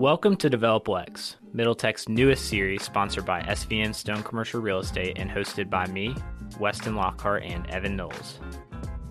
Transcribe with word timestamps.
Welcome 0.00 0.36
to 0.36 0.48
Develop 0.48 0.88
Lex, 0.88 1.36
Middle 1.52 1.74
Tech's 1.74 2.08
newest 2.08 2.46
series 2.46 2.82
sponsored 2.82 3.26
by 3.26 3.42
SVN 3.42 3.94
Stone 3.94 4.22
Commercial 4.22 4.58
Real 4.62 4.78
Estate 4.78 5.18
and 5.18 5.30
hosted 5.30 5.68
by 5.68 5.86
me, 5.88 6.16
Weston 6.58 6.96
Lockhart, 6.96 7.42
and 7.42 7.68
Evan 7.68 7.96
Knowles. 7.96 8.40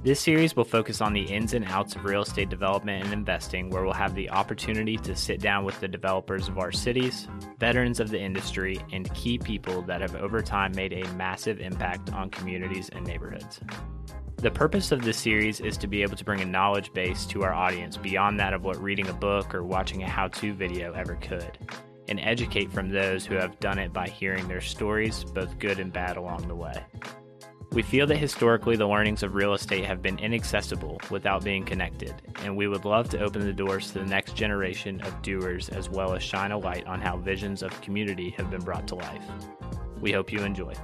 This 0.01 0.19
series 0.19 0.55
will 0.55 0.63
focus 0.63 0.99
on 0.99 1.13
the 1.13 1.21
ins 1.21 1.53
and 1.53 1.63
outs 1.65 1.95
of 1.95 2.05
real 2.05 2.23
estate 2.23 2.49
development 2.49 3.03
and 3.03 3.13
investing, 3.13 3.69
where 3.69 3.83
we'll 3.83 3.93
have 3.93 4.15
the 4.15 4.31
opportunity 4.31 4.97
to 4.97 5.15
sit 5.15 5.39
down 5.39 5.63
with 5.63 5.79
the 5.79 5.87
developers 5.87 6.47
of 6.47 6.57
our 6.57 6.71
cities, 6.71 7.27
veterans 7.59 7.99
of 7.99 8.09
the 8.09 8.19
industry, 8.19 8.79
and 8.91 9.13
key 9.13 9.37
people 9.37 9.83
that 9.83 10.01
have 10.01 10.15
over 10.15 10.41
time 10.41 10.71
made 10.75 10.93
a 10.93 11.07
massive 11.13 11.59
impact 11.59 12.11
on 12.13 12.31
communities 12.31 12.89
and 12.89 13.05
neighborhoods. 13.05 13.59
The 14.41 14.49
purpose 14.49 14.93
of 14.93 15.01
this 15.01 15.17
series 15.17 15.59
is 15.59 15.75
to 15.79 15.87
be 15.87 16.01
able 16.01 16.15
to 16.15 16.23
bring 16.23 16.39
a 16.39 16.45
knowledge 16.45 16.93
base 16.93 17.25
to 17.25 17.43
our 17.43 17.51
audience 17.51 17.97
beyond 17.97 18.39
that 18.39 18.53
of 18.53 18.63
what 18.63 18.81
reading 18.81 19.09
a 19.09 19.13
book 19.13 19.53
or 19.53 19.65
watching 19.65 20.01
a 20.01 20.07
how 20.07 20.29
to 20.29 20.53
video 20.53 20.93
ever 20.93 21.15
could, 21.15 21.57
and 22.07 22.21
educate 22.21 22.71
from 22.71 22.87
those 22.87 23.25
who 23.25 23.35
have 23.35 23.59
done 23.59 23.77
it 23.77 23.91
by 23.91 24.07
hearing 24.07 24.47
their 24.47 24.61
stories, 24.61 25.25
both 25.25 25.59
good 25.59 25.77
and 25.81 25.91
bad, 25.91 26.15
along 26.15 26.47
the 26.47 26.55
way. 26.55 26.85
We 27.73 27.81
feel 27.81 28.07
that 28.07 28.15
historically 28.15 28.77
the 28.77 28.87
learnings 28.87 29.23
of 29.23 29.35
real 29.35 29.55
estate 29.55 29.83
have 29.83 30.01
been 30.01 30.17
inaccessible 30.19 31.01
without 31.09 31.43
being 31.43 31.65
connected, 31.65 32.15
and 32.41 32.55
we 32.55 32.69
would 32.69 32.85
love 32.85 33.09
to 33.09 33.19
open 33.19 33.41
the 33.41 33.51
doors 33.51 33.91
to 33.91 33.99
the 33.99 34.05
next 34.05 34.37
generation 34.37 35.01
of 35.01 35.21
doers 35.21 35.67
as 35.67 35.89
well 35.89 36.15
as 36.15 36.23
shine 36.23 36.53
a 36.53 36.57
light 36.57 36.87
on 36.87 37.01
how 37.01 37.17
visions 37.17 37.61
of 37.61 37.81
community 37.81 38.29
have 38.37 38.49
been 38.49 38.61
brought 38.61 38.87
to 38.87 38.95
life. 38.95 39.25
We 39.99 40.13
hope 40.13 40.31
you 40.31 40.39
enjoy. 40.39 40.75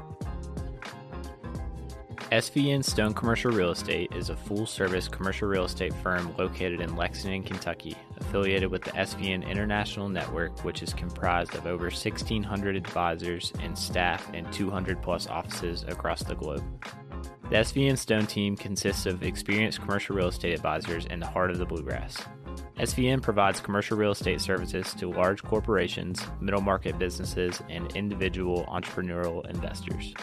SVN 2.32 2.84
Stone 2.84 3.14
Commercial 3.14 3.52
Real 3.52 3.70
Estate 3.70 4.12
is 4.16 4.32
a 4.32 4.36
full 4.36 4.66
service 4.66 5.08
commercial 5.08 5.48
real 5.48 5.66
estate 5.66 5.94
firm 5.94 6.36
located 6.38 6.82
in 6.82 6.96
Lexington, 6.96 7.44
Kentucky, 7.44 7.96
affiliated 8.18 8.72
with 8.72 8.84
the 8.84 8.90
SVN 8.92 9.48
International 9.48 10.10
Network, 10.10 10.66
which 10.66 10.82
is 10.82 10.92
comprised 10.92 11.54
of 11.54 11.68
over 11.68 11.84
1,600 11.84 12.76
advisors 12.76 13.54
and 13.62 13.78
staff 13.78 14.34
in 14.34 14.50
200 14.52 15.04
plus 15.04 15.28
offices 15.28 15.84
across 15.88 16.24
the 16.24 16.34
globe. 16.34 16.64
The 17.52 17.58
SVN 17.58 17.96
Stone 17.96 18.26
team 18.26 18.58
consists 18.58 19.06
of 19.06 19.22
experienced 19.22 19.82
commercial 19.82 20.16
real 20.16 20.30
estate 20.30 20.56
advisors 20.56 21.06
in 21.06 21.20
the 21.20 21.28
heart 21.28 21.52
of 21.52 21.60
the 21.60 21.66
bluegrass. 21.66 22.18
SVN 22.80 23.22
provides 23.22 23.60
commercial 23.60 23.98
real 23.98 24.12
estate 24.12 24.42
services 24.42 24.96
to 24.96 25.12
large 25.12 25.44
corporations, 25.44 26.26
middle 26.42 26.62
market 26.62 26.98
businesses, 26.98 27.62
and 27.70 27.96
individual 27.96 28.66
entrepreneurial 28.66 29.48
investors. 29.48 30.14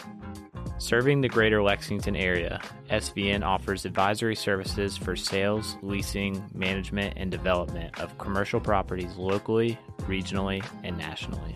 Serving 0.77 1.21
the 1.21 1.29
greater 1.29 1.61
Lexington 1.61 2.15
area, 2.15 2.59
SVN 2.89 3.43
offers 3.43 3.85
advisory 3.85 4.35
services 4.35 4.97
for 4.97 5.15
sales, 5.15 5.77
leasing, 5.81 6.43
management, 6.53 7.13
and 7.17 7.31
development 7.31 7.99
of 7.99 8.17
commercial 8.17 8.59
properties 8.59 9.15
locally, 9.15 9.77
regionally, 10.01 10.63
and 10.83 10.97
nationally. 10.97 11.55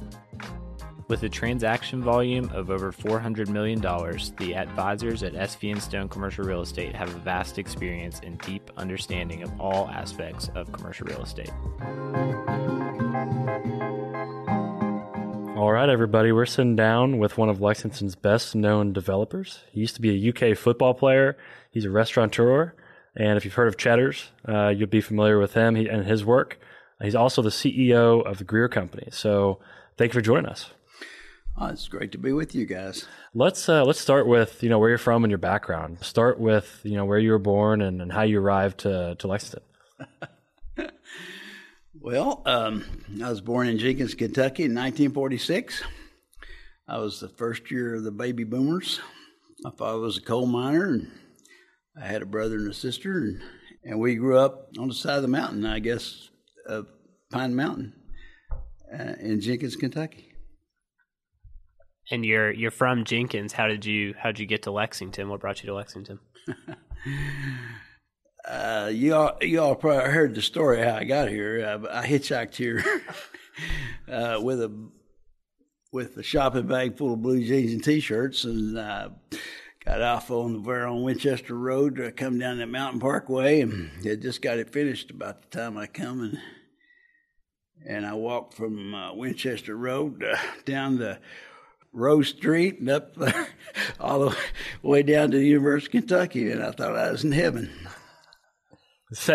With 1.09 1.23
a 1.23 1.29
transaction 1.29 2.03
volume 2.03 2.49
of 2.49 2.69
over 2.69 2.91
$400 2.91 3.47
million, 3.47 3.79
the 3.79 4.55
advisors 4.55 5.23
at 5.23 5.33
SVN 5.33 5.79
Stone 5.79 6.09
Commercial 6.09 6.43
Real 6.43 6.61
Estate 6.61 6.93
have 6.95 7.15
a 7.15 7.19
vast 7.19 7.57
experience 7.57 8.19
and 8.23 8.37
deep 8.39 8.71
understanding 8.75 9.41
of 9.41 9.57
all 9.57 9.87
aspects 9.87 10.49
of 10.53 10.69
commercial 10.73 11.07
real 11.07 11.23
estate. 11.23 11.51
All 15.57 15.71
right, 15.71 15.89
everybody, 15.89 16.31
we're 16.31 16.45
sitting 16.45 16.75
down 16.75 17.17
with 17.17 17.35
one 17.35 17.49
of 17.49 17.59
Lexington's 17.59 18.13
best 18.13 18.53
known 18.53 18.93
developers. 18.93 19.61
He 19.71 19.79
used 19.79 19.95
to 19.95 20.01
be 20.01 20.11
a 20.11 20.29
UK 20.29 20.55
football 20.55 20.93
player, 20.93 21.35
he's 21.71 21.83
a 21.83 21.89
restaurateur, 21.89 22.75
and 23.15 23.37
if 23.37 23.43
you've 23.43 23.55
heard 23.55 23.67
of 23.67 23.75
Cheddar's, 23.75 24.29
uh, 24.47 24.67
you'll 24.67 24.87
be 24.87 25.01
familiar 25.01 25.39
with 25.39 25.55
him 25.55 25.75
and 25.75 26.05
his 26.05 26.23
work. 26.23 26.59
He's 27.01 27.15
also 27.15 27.41
the 27.41 27.49
CEO 27.49 28.23
of 28.23 28.37
the 28.37 28.43
Greer 28.43 28.69
Company. 28.69 29.07
So 29.09 29.57
thank 29.97 30.13
you 30.13 30.19
for 30.19 30.21
joining 30.21 30.45
us. 30.45 30.69
Oh, 31.59 31.69
it's 31.69 31.87
great 31.87 32.11
to 32.11 32.19
be 32.19 32.33
with 32.33 32.53
you 32.53 32.67
guys. 32.67 33.07
Let's 33.33 33.67
uh, 33.67 33.83
let's 33.83 33.99
start 33.99 34.27
with 34.27 34.61
you 34.61 34.69
know 34.69 34.77
where 34.77 34.89
you're 34.89 34.99
from 34.99 35.23
and 35.23 35.31
your 35.31 35.39
background. 35.39 36.03
Start 36.03 36.39
with 36.39 36.81
you 36.83 36.97
know 36.97 37.05
where 37.05 37.17
you 37.17 37.31
were 37.31 37.39
born 37.39 37.81
and, 37.81 37.99
and 37.99 38.13
how 38.13 38.21
you 38.21 38.39
arrived 38.39 38.81
to 38.81 39.15
to 39.15 39.27
Lexington. 39.27 39.63
Well, 42.07 42.41
um, 42.45 42.85
I 43.21 43.29
was 43.29 43.41
born 43.41 43.67
in 43.67 43.77
Jenkins, 43.77 44.13
Kentucky 44.15 44.63
in 44.63 44.73
1946. 44.73 45.83
I 46.87 46.99
was 46.99 47.19
the 47.19 47.27
first 47.27 47.69
year 47.69 47.95
of 47.95 48.05
the 48.05 48.11
baby 48.11 48.45
boomers. 48.45 49.01
My 49.59 49.71
father 49.71 49.99
was 49.99 50.15
a 50.15 50.21
coal 50.21 50.45
miner, 50.45 50.85
and 50.85 51.11
I 52.01 52.07
had 52.07 52.21
a 52.21 52.25
brother 52.25 52.55
and 52.55 52.71
a 52.71 52.73
sister, 52.73 53.17
and, 53.17 53.41
and 53.83 53.99
we 53.99 54.15
grew 54.15 54.37
up 54.37 54.69
on 54.79 54.87
the 54.87 54.93
side 54.93 55.17
of 55.17 55.21
the 55.21 55.27
mountain, 55.27 55.65
I 55.65 55.79
guess, 55.79 56.29
of 56.65 56.87
Pine 57.29 57.53
Mountain 57.53 57.91
uh, 58.97 59.15
in 59.19 59.41
Jenkins, 59.41 59.75
Kentucky. 59.75 60.31
And 62.09 62.25
you're 62.25 62.51
you're 62.51 62.71
from 62.71 63.03
Jenkins. 63.03 63.51
How 63.51 63.67
did 63.67 63.83
you 63.83 64.15
how 64.17 64.31
did 64.31 64.39
you 64.39 64.45
get 64.45 64.63
to 64.63 64.71
Lexington? 64.71 65.27
What 65.27 65.41
brought 65.41 65.61
you 65.61 65.67
to 65.67 65.75
Lexington? 65.75 66.19
Uh, 68.47 68.89
you 68.93 69.13
all, 69.13 69.37
you 69.41 69.61
all 69.61 69.75
probably 69.75 70.09
heard 70.09 70.33
the 70.33 70.41
story 70.41 70.81
how 70.81 70.95
I 70.95 71.03
got 71.03 71.27
here. 71.27 71.65
Uh, 71.65 71.87
I 71.91 72.07
hitchhiked 72.07 72.55
here 72.55 72.83
uh, 74.09 74.39
with 74.41 74.61
a 74.61 74.89
with 75.91 76.15
a 76.17 76.23
shopping 76.23 76.67
bag 76.67 76.97
full 76.97 77.13
of 77.13 77.21
blue 77.21 77.43
jeans 77.43 77.73
and 77.73 77.83
t-shirts, 77.83 78.45
and 78.45 78.77
uh, 78.77 79.09
got 79.83 80.01
off 80.01 80.31
on 80.31 80.53
the 80.53 80.59
very 80.59 80.85
on 80.85 81.03
Winchester 81.03 81.55
Road 81.55 81.97
to 81.97 82.11
come 82.11 82.39
down 82.39 82.59
that 82.59 82.67
Mountain 82.67 83.01
Parkway, 83.01 83.59
and 83.61 83.89
had 84.05 84.21
just 84.21 84.41
got 84.41 84.59
it 84.59 84.71
finished 84.71 85.11
about 85.11 85.41
the 85.41 85.57
time 85.57 85.77
I 85.77 85.87
come 85.87 86.21
and. 86.21 86.39
And 87.85 88.05
I 88.05 88.15
walked 88.15 88.55
from 88.55 88.93
uh, 88.93 89.13
Winchester 89.13 89.77
Road 89.77 90.21
uh, 90.21 90.35
down 90.65 90.97
the 90.97 91.19
Rose 91.93 92.29
Street 92.29 92.79
and 92.79 92.89
up 92.89 93.15
all 93.99 94.19
the 94.19 94.37
way 94.81 95.03
down 95.03 95.31
to 95.31 95.37
the 95.37 95.47
University 95.47 95.99
of 95.99 96.07
Kentucky, 96.07 96.51
and 96.51 96.61
I 96.61 96.71
thought 96.71 96.97
I 96.97 97.11
was 97.11 97.23
in 97.23 97.31
heaven. 97.31 97.69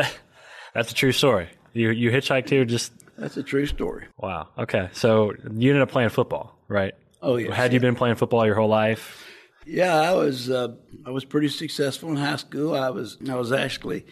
That's 0.75 0.91
a 0.91 0.95
true 0.95 1.13
story. 1.13 1.49
You 1.73 1.91
you 1.91 2.11
hitchhiked 2.11 2.49
here 2.49 2.65
just. 2.65 2.93
That's 3.17 3.37
a 3.37 3.43
true 3.43 3.67
story. 3.67 4.07
Wow. 4.19 4.49
Okay. 4.59 4.89
So 4.93 5.33
you 5.33 5.71
ended 5.71 5.83
up 5.83 5.91
playing 5.91 6.11
football, 6.11 6.59
right? 6.69 6.95
Oh 7.21 7.37
yeah. 7.37 7.55
Had 7.55 7.73
you 7.73 7.81
been 7.81 7.95
playing 7.95 8.17
football 8.17 8.45
your 8.47 8.55
whole 8.55 8.69
life? 8.69 9.25
Yeah, 9.65 9.95
I 9.95 10.13
was. 10.13 10.51
Uh, 10.51 10.75
I 11.07 11.11
was 11.11 11.25
pretty 11.25 11.49
successful 11.49 12.11
in 12.11 12.17
high 12.17 12.37
school. 12.37 12.75
I 12.75 12.91
was. 12.91 13.19
I 13.29 13.37
was 13.37 13.53
actually 13.53 14.07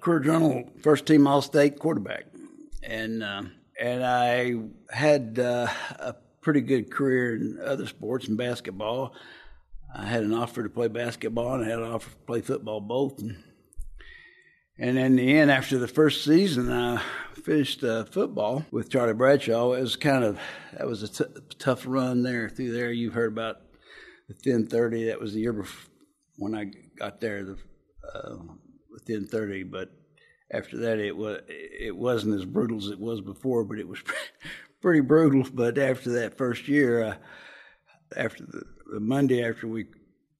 Courier 0.00 0.20
Journal 0.20 0.70
first 0.82 1.06
team 1.06 1.26
All 1.26 1.40
State 1.40 1.78
quarterback, 1.78 2.24
and 2.82 3.22
uh, 3.22 3.42
and 3.80 4.04
I 4.04 4.54
had 4.90 5.38
uh, 5.38 5.68
a 5.98 6.14
pretty 6.40 6.60
good 6.60 6.90
career 6.92 7.34
in 7.36 7.58
other 7.64 7.86
sports 7.86 8.28
and 8.28 8.36
basketball. 8.36 9.14
I 9.94 10.04
had 10.04 10.22
an 10.22 10.34
offer 10.34 10.62
to 10.62 10.68
play 10.68 10.88
basketball 10.88 11.54
and 11.54 11.64
I 11.64 11.68
had 11.68 11.78
an 11.78 11.86
offer 11.86 12.10
to 12.10 12.16
play 12.18 12.40
football 12.40 12.80
both. 12.80 13.18
And 13.18 13.42
and 14.78 14.98
in 14.98 15.16
the 15.16 15.38
end, 15.38 15.50
after 15.50 15.78
the 15.78 15.88
first 15.88 16.24
season, 16.24 16.70
I 16.70 17.00
finished 17.42 17.82
uh, 17.82 18.04
football 18.04 18.64
with 18.70 18.90
Charlie 18.90 19.14
Bradshaw. 19.14 19.72
It 19.72 19.80
was 19.80 19.96
kind 19.96 20.24
of 20.24 20.38
that 20.76 20.86
was 20.86 21.02
a 21.02 21.08
t- 21.08 21.40
tough 21.58 21.84
run 21.86 22.22
there 22.22 22.48
through 22.48 22.72
there. 22.72 22.92
You've 22.92 23.14
heard 23.14 23.32
about 23.32 23.56
the 24.28 24.34
thin 24.34 24.66
thirty. 24.66 25.04
That 25.06 25.20
was 25.20 25.32
the 25.32 25.40
year 25.40 25.52
before 25.52 25.90
when 26.36 26.54
I 26.54 26.70
got 26.98 27.20
there. 27.20 27.44
The 27.44 27.58
uh, 28.14 28.36
thin 29.06 29.26
thirty, 29.26 29.62
but 29.62 29.90
after 30.50 30.76
that, 30.78 30.98
it 30.98 31.16
was 31.16 31.40
it 31.48 31.96
wasn't 31.96 32.34
as 32.34 32.44
brutal 32.44 32.78
as 32.78 32.88
it 32.88 33.00
was 33.00 33.20
before, 33.20 33.64
but 33.64 33.78
it 33.78 33.88
was 33.88 34.00
pretty 34.82 35.00
brutal. 35.00 35.44
But 35.52 35.78
after 35.78 36.10
that 36.12 36.36
first 36.36 36.68
year, 36.68 37.02
uh, 37.02 37.16
after 38.16 38.44
the, 38.44 38.62
the, 38.92 39.00
Monday 39.00 39.42
after 39.48 39.66
we 39.66 39.86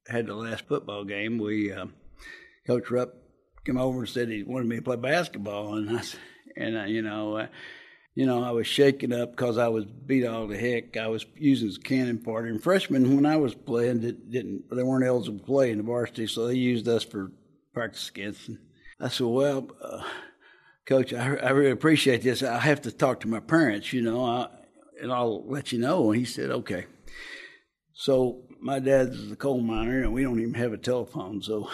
had 0.09 0.27
the 0.27 0.35
last 0.35 0.67
football 0.67 1.05
game, 1.05 1.39
we 1.39 1.73
uh, 1.73 1.87
Coach 2.67 2.91
Rupp 2.91 3.15
came 3.67 3.77
over 3.77 4.01
and 4.01 4.09
said 4.09 4.29
he 4.29 4.45
wanted 4.45 4.69
me 4.69 4.77
to 4.77 4.83
play 4.83 4.97
basketball, 4.97 5.75
and 5.75 5.99
I 5.99 6.03
and 6.57 6.79
I, 6.79 6.87
you 6.87 7.03
know. 7.03 7.37
Uh, 7.37 7.47
you 8.15 8.25
know, 8.25 8.43
I 8.43 8.51
was 8.51 8.67
shaken 8.67 9.13
up 9.13 9.33
because 9.33 9.59
I 9.59 9.69
was 9.69 9.85
beat 9.85 10.25
all 10.25 10.47
the 10.47 10.57
heck. 10.57 10.97
I 10.97 11.09
was 11.09 11.27
using 11.37 11.69
as 11.69 11.77
cannon 11.77 12.19
fodder. 12.19 12.47
And 12.47 12.63
freshmen, 12.63 13.15
when 13.15 13.27
I 13.27 13.37
was 13.37 13.55
playing, 13.55 14.01
didn't, 14.01 14.31
didn't 14.31 14.65
they 14.71 14.83
weren't 14.83 15.05
eligible 15.05 15.39
to 15.39 15.45
play 15.45 15.71
in 15.71 15.77
the 15.77 15.85
varsity, 15.85 16.27
so 16.27 16.47
they 16.47 16.55
used 16.55 16.89
us 16.89 17.05
for 17.05 17.31
practice 17.75 18.09
against. 18.09 18.49
And 18.49 18.59
I 18.99 19.09
said, 19.09 19.27
"Well, 19.27 19.69
uh, 19.83 20.03
coach, 20.87 21.13
I, 21.13 21.37
I 21.37 21.51
really 21.51 21.71
appreciate 21.71 22.23
this. 22.23 22.43
I 22.43 22.59
have 22.59 22.81
to 22.83 22.91
talk 22.91 23.21
to 23.21 23.29
my 23.29 23.41
parents, 23.41 23.93
you 23.93 24.01
know, 24.01 24.25
I, 24.25 24.49
and 25.03 25.13
I'll 25.13 25.47
let 25.47 25.71
you 25.71 25.79
know." 25.79 26.11
And 26.11 26.19
he 26.19 26.25
said, 26.25 26.51
"Okay." 26.51 26.87
So 27.93 28.45
my 28.63 28.79
dad's 28.79 29.31
a 29.31 29.37
coal 29.37 29.61
miner, 29.61 30.01
and 30.01 30.15
we 30.15 30.23
don't 30.23 30.41
even 30.41 30.55
have 30.55 30.73
a 30.73 30.79
telephone, 30.79 31.43
so 31.43 31.69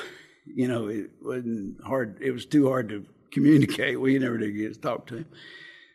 you 0.46 0.68
know, 0.68 0.88
it 0.88 1.10
wasn't 1.20 1.82
hard. 1.84 2.18
It 2.20 2.32
was 2.32 2.46
too 2.46 2.68
hard 2.68 2.88
to 2.90 3.06
communicate. 3.32 4.00
We 4.00 4.18
never 4.18 4.38
did 4.38 4.52
get 4.52 4.74
to 4.74 4.80
talk 4.80 5.06
to 5.08 5.18
him. 5.18 5.26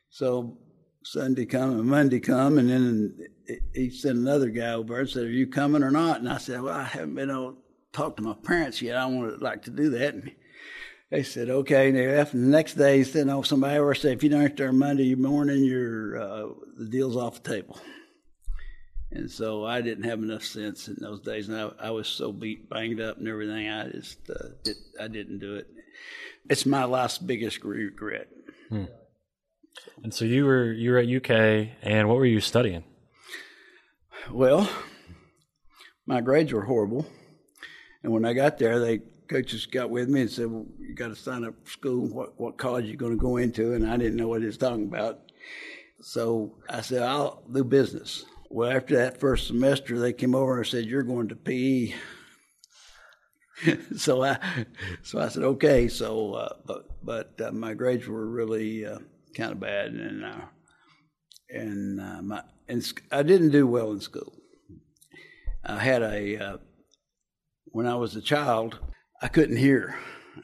So 0.09 0.57
Sunday 1.03 1.45
come 1.45 1.71
and 1.71 1.85
Monday 1.85 2.19
come, 2.19 2.57
and 2.57 2.69
then 2.69 3.27
he 3.73 3.89
sent 3.89 4.17
another 4.17 4.49
guy 4.49 4.73
over 4.73 4.99
and 4.99 5.09
said, 5.09 5.23
"Are 5.23 5.29
you 5.29 5.47
coming 5.47 5.83
or 5.83 5.91
not?" 5.91 6.19
And 6.19 6.29
I 6.29 6.37
said, 6.37 6.61
"Well, 6.61 6.75
I 6.75 6.83
haven't 6.83 7.15
been 7.15 7.29
able 7.29 7.53
to 7.53 7.57
talk 7.93 8.17
to 8.17 8.23
my 8.23 8.33
parents 8.33 8.81
yet. 8.81 8.97
I 8.97 9.09
to 9.09 9.37
like 9.39 9.63
to 9.63 9.71
do 9.71 9.89
that." 9.91 10.13
And 10.13 10.31
they 11.09 11.23
said, 11.23 11.49
okay. 11.49 11.89
And 11.89 11.97
after 11.97 12.37
the 12.37 12.45
next 12.45 12.73
day, 12.73 12.97
they 12.97 13.03
said, 13.03 13.27
no, 13.27 13.41
somebody 13.41 13.77
ever 13.77 13.95
said, 13.95 14.13
if 14.13 14.23
you 14.23 14.29
don't 14.29 14.55
there 14.57 14.73
Monday 14.73 15.15
morning, 15.15 15.63
your 15.63 16.19
uh, 16.19 16.47
the 16.77 16.85
deal's 16.89 17.15
off 17.15 17.41
the 17.41 17.49
table. 17.49 17.79
And 19.17 19.31
so 19.31 19.65
I 19.65 19.81
didn't 19.81 20.03
have 20.03 20.19
enough 20.19 20.43
sense 20.43 20.87
in 20.87 20.95
those 20.99 21.21
days, 21.21 21.49
and 21.49 21.57
I, 21.57 21.87
I 21.87 21.89
was 21.89 22.07
so 22.07 22.31
beat, 22.31 22.69
banged 22.69 23.01
up, 23.01 23.17
and 23.17 23.27
everything. 23.27 23.67
I 23.67 23.89
just, 23.89 24.19
uh, 24.29 24.49
it, 24.63 24.77
I 24.99 25.07
didn't 25.07 25.39
do 25.39 25.55
it. 25.55 25.65
It's 26.51 26.67
my 26.67 26.83
life's 26.83 27.17
biggest 27.17 27.63
regret. 27.63 28.27
Hmm. 28.69 28.85
And 30.03 30.13
so 30.13 30.23
you 30.23 30.45
were 30.45 30.71
you 30.71 30.91
were 30.91 30.99
at 30.99 31.09
UK, 31.09 31.69
and 31.81 32.07
what 32.07 32.17
were 32.17 32.27
you 32.27 32.39
studying? 32.39 32.83
Well, 34.31 34.69
my 36.05 36.21
grades 36.21 36.53
were 36.53 36.65
horrible, 36.65 37.07
and 38.03 38.13
when 38.13 38.23
I 38.23 38.33
got 38.33 38.59
there, 38.59 38.77
they 38.77 39.01
coaches 39.27 39.65
got 39.65 39.89
with 39.89 40.09
me 40.09 40.21
and 40.21 40.29
said, 40.29 40.45
well, 40.45 40.67
"You 40.79 40.93
got 40.93 41.07
to 41.07 41.15
sign 41.15 41.43
up 41.43 41.55
for 41.63 41.71
school. 41.71 42.05
What 42.07 42.39
what 42.39 42.57
college 42.57 42.85
you 42.85 42.95
going 42.97 43.17
to 43.17 43.21
go 43.21 43.37
into?" 43.37 43.73
And 43.73 43.89
I 43.89 43.97
didn't 43.97 44.17
know 44.17 44.27
what 44.27 44.41
he 44.41 44.47
was 44.47 44.57
talking 44.57 44.85
about, 44.85 45.21
so 46.01 46.53
I 46.69 46.81
said, 46.81 47.01
"I'll 47.01 47.41
do 47.51 47.63
business." 47.63 48.23
Well, 48.49 48.71
after 48.71 48.95
that 48.97 49.19
first 49.19 49.47
semester, 49.47 49.99
they 49.99 50.13
came 50.13 50.33
over 50.33 50.57
and 50.57 50.65
said, 50.65 50.85
"You're 50.85 51.03
going 51.03 51.27
to 51.29 51.35
PE." 51.35 51.93
so 53.97 54.23
I, 54.23 54.37
so 55.03 55.19
I 55.19 55.27
said, 55.27 55.43
"Okay." 55.43 55.87
So, 55.89 56.33
uh, 56.33 56.53
but 56.65 56.85
but 57.03 57.41
uh, 57.41 57.51
my 57.51 57.73
grades 57.73 58.07
were 58.07 58.25
really 58.25 58.85
uh, 58.85 58.99
kind 59.35 59.51
of 59.51 59.59
bad, 59.59 59.91
and 59.91 60.23
uh, 60.23 60.41
and 61.49 61.99
uh, 61.99 62.21
my 62.21 62.41
and 62.69 62.93
I 63.11 63.23
didn't 63.23 63.49
do 63.49 63.67
well 63.67 63.91
in 63.91 63.99
school. 63.99 64.33
I 65.65 65.79
had 65.79 66.01
a 66.01 66.37
uh, 66.37 66.57
when 67.65 67.85
I 67.85 67.95
was 67.95 68.15
a 68.15 68.21
child, 68.21 68.79
I 69.21 69.27
couldn't 69.27 69.57
hear. 69.57 69.97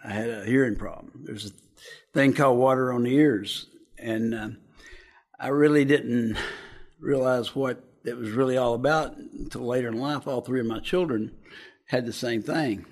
I 0.04 0.10
had 0.10 0.30
a 0.30 0.44
hearing 0.44 0.76
problem. 0.76 1.24
There's 1.24 1.46
a 1.46 1.52
thing 2.14 2.34
called 2.34 2.58
water 2.58 2.92
on 2.92 3.04
the 3.04 3.16
ears, 3.16 3.68
and 3.98 4.58
I 5.40 5.48
really 5.48 5.86
didn't 5.86 6.36
realize 7.00 7.56
what 7.56 7.93
it 8.06 8.18
was 8.18 8.32
really 8.32 8.58
all 8.58 8.74
about 8.74 9.18
until 9.18 9.66
later 9.66 9.88
in 9.88 9.98
life. 9.98 10.28
All 10.28 10.42
three 10.42 10.60
of 10.60 10.66
my 10.66 10.80
children 10.80 11.32
had 11.88 12.06
the 12.06 12.14
same 12.14 12.42
thing. 12.42 12.86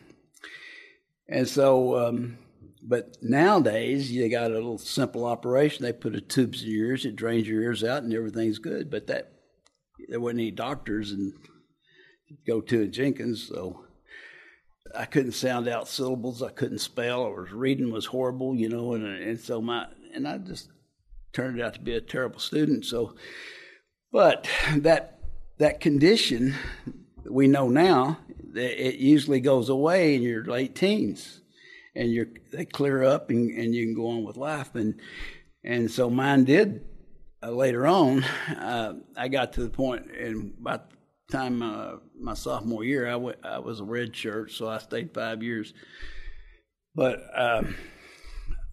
And 1.27 1.47
so, 1.47 1.97
um, 1.97 2.37
but 2.83 3.17
nowadays, 3.21 4.11
you 4.11 4.27
got 4.29 4.51
a 4.51 4.55
little 4.55 4.77
simple 4.77 5.25
operation. 5.25 5.83
They 5.83 5.93
put 5.93 6.15
a 6.15 6.21
tubes 6.21 6.63
in 6.63 6.69
your 6.69 6.87
ears, 6.87 7.05
it 7.05 7.15
drains 7.15 7.47
your 7.47 7.61
ears 7.61 7.83
out, 7.83 8.03
and 8.03 8.13
everything's 8.13 8.59
good. 8.59 8.89
But 8.89 9.07
that, 9.07 9.31
there 10.09 10.19
wasn't 10.19 10.41
any 10.41 10.51
doctors 10.51 11.11
and 11.11 11.33
go 12.47 12.59
to 12.61 12.81
in 12.81 12.91
Jenkins, 12.91 13.47
so 13.47 13.85
I 14.95 15.05
couldn't 15.05 15.33
sound 15.33 15.67
out 15.67 15.87
syllables. 15.87 16.41
I 16.41 16.49
couldn't 16.49 16.79
spell. 16.79 17.25
I 17.25 17.29
was 17.29 17.51
reading 17.51 17.91
was 17.91 18.07
horrible, 18.07 18.55
you 18.55 18.67
know, 18.67 18.93
and 18.93 19.05
and 19.05 19.39
so 19.39 19.61
my 19.61 19.87
and 20.13 20.27
I 20.27 20.37
just 20.37 20.69
turned 21.33 21.61
out 21.61 21.75
to 21.75 21.79
be 21.79 21.93
a 21.93 22.01
terrible 22.01 22.39
student. 22.39 22.85
So 22.85 23.15
but 24.11 24.47
that 24.77 25.19
that 25.57 25.79
condition 25.79 26.55
we 27.29 27.47
know 27.47 27.69
now 27.69 28.17
it 28.55 28.95
usually 28.95 29.39
goes 29.39 29.69
away 29.69 30.15
in 30.15 30.21
your 30.21 30.43
late 30.43 30.75
teens, 30.75 31.41
and 31.95 32.11
you 32.11 32.27
they 32.51 32.65
clear 32.65 33.03
up 33.03 33.29
and, 33.29 33.49
and 33.51 33.73
you 33.73 33.85
can 33.85 33.93
go 33.93 34.09
on 34.09 34.23
with 34.23 34.37
life. 34.37 34.75
And 34.75 34.99
and 35.63 35.89
so 35.89 36.09
mine 36.09 36.43
did 36.43 36.85
uh, 37.43 37.51
later 37.51 37.87
on. 37.87 38.23
Uh, 38.49 38.95
I 39.15 39.27
got 39.27 39.53
to 39.53 39.67
the 39.67 39.83
and 39.83 40.11
in 40.11 40.53
about 40.59 40.89
the 40.89 40.97
time 41.31 41.61
uh, 41.61 41.93
my 42.19 42.33
sophomore 42.33 42.83
year, 42.83 43.07
I, 43.07 43.11
w- 43.11 43.37
I 43.43 43.59
was 43.59 43.79
a 43.79 43.85
red 43.85 44.15
shirt, 44.15 44.51
so 44.51 44.67
I 44.67 44.79
stayed 44.79 45.13
five 45.13 45.41
years. 45.41 45.73
But 46.93 47.23
um, 47.33 47.75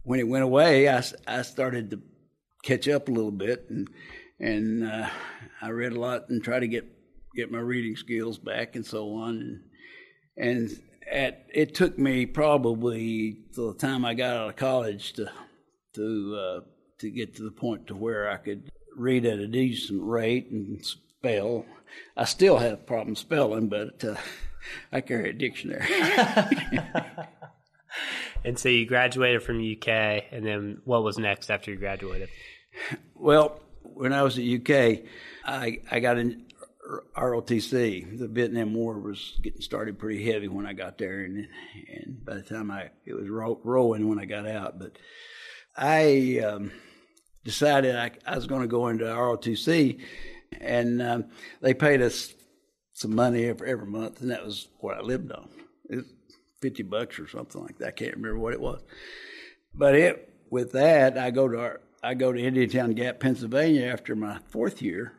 when 0.02 0.19
it 0.19 0.26
went 0.26 0.44
away, 0.44 0.88
I, 0.88 1.02
I 1.26 1.43
started 1.43 1.90
to 1.90 2.02
catch 2.64 2.88
up 2.88 3.08
a 3.08 3.12
little 3.12 3.31
bit 3.31 3.67
and 3.70 3.88
and 4.40 4.85
uh, 4.85 5.08
I 5.61 5.70
read 5.70 5.93
a 5.93 6.00
lot 6.00 6.29
and 6.29 6.43
tried 6.43 6.61
to 6.61 6.69
get 6.69 6.87
get 7.35 7.50
my 7.52 7.58
reading 7.58 7.96
skills 7.96 8.38
back 8.38 8.75
and 8.76 8.85
so 8.85 9.12
on. 9.14 9.62
And, 10.37 10.61
and 10.61 10.81
at 11.11 11.46
it 11.52 11.75
took 11.75 11.99
me 11.99 12.26
probably 12.26 13.38
till 13.55 13.73
the 13.73 13.79
time 13.79 14.05
I 14.05 14.14
got 14.14 14.37
out 14.37 14.50
of 14.50 14.56
college 14.56 15.12
to 15.14 15.31
to 15.94 16.37
uh, 16.37 16.61
to 16.99 17.11
get 17.11 17.37
to 17.37 17.43
the 17.43 17.50
point 17.50 17.88
to 17.88 17.96
where 17.96 18.31
I 18.31 18.37
could 18.37 18.70
read 18.96 19.25
at 19.25 19.38
a 19.38 19.46
decent 19.46 20.02
rate 20.02 20.50
and 20.50 20.85
spell. 20.85 21.64
I 22.17 22.25
still 22.25 22.58
have 22.58 22.87
problems 22.87 23.20
spelling, 23.20 23.69
but 23.69 24.05
uh, 24.05 24.17
I 24.93 25.00
carry 25.00 25.31
a 25.31 25.32
dictionary. 25.32 25.87
and 28.44 28.58
so 28.58 28.69
you 28.69 28.85
graduated 28.85 29.43
from 29.43 29.58
UK, 29.58 29.88
and 30.31 30.44
then 30.44 30.82
what 30.85 31.02
was 31.02 31.17
next 31.17 31.50
after 31.50 31.70
you 31.70 31.79
graduated? 31.79 32.29
Well, 33.14 33.61
when 33.83 34.13
I 34.13 34.23
was 34.23 34.39
at 34.39 34.45
UK, 34.45 35.05
I 35.45 35.81
I 35.91 36.01
got 36.01 36.19
in 36.19 36.47
ROTC. 37.17 38.19
The 38.19 38.29
Vietnam 38.29 38.75
War 38.75 38.99
was 38.99 39.39
getting 39.43 39.61
started 39.61 39.99
pretty 39.99 40.25
heavy 40.25 40.49
when 40.49 40.67
I 40.67 40.73
got 40.73 40.99
there, 40.99 41.21
and 41.21 41.49
and 41.93 42.25
by 42.25 42.35
the 42.35 42.43
time 42.43 42.71
I 42.71 42.91
it 43.05 43.15
was 43.15 43.29
ro- 43.29 43.61
rolling 43.63 44.09
when 44.09 44.19
I 44.19 44.25
got 44.25 44.47
out. 44.47 44.79
But 44.79 44.99
I 45.77 46.41
um, 46.45 46.73
decided 47.45 47.97
I, 47.97 48.11
I 48.27 48.37
was 48.37 48.47
going 48.47 48.63
to 48.63 48.69
go 48.69 48.89
into 48.89 49.05
ROTC, 49.05 50.01
and 50.61 51.03
um, 51.03 51.25
they 51.61 51.75
paid 51.75 52.01
us 52.03 52.35
some 52.93 53.15
money 53.15 53.47
every, 53.47 53.71
every 53.71 53.87
month, 53.87 54.21
and 54.21 54.31
that 54.31 54.45
was 54.45 54.69
what 54.81 54.97
I 54.97 55.01
lived 55.01 55.31
on. 55.33 55.49
It 55.91 56.05
fifty 56.61 56.83
bucks 56.83 57.19
or 57.19 57.29
something 57.29 57.63
like 57.63 57.79
that. 57.79 57.89
I 57.89 57.93
can't 57.93 58.17
remember 58.17 58.39
what 58.39 58.55
it 58.55 58.61
was, 58.61 58.81
but 59.75 59.95
it 59.95 60.33
with 60.51 60.73
that 60.73 61.19
I 61.19 61.31
go 61.31 61.49
to 61.49 61.81
I 62.03 62.15
go 62.15 62.33
to 62.33 62.41
Indiantown 62.41 62.93
Gap, 62.93 63.21
Pennsylvania 63.21 63.87
after 63.87 64.15
my 64.15 64.39
fourth 64.49 64.81
year 64.81 65.15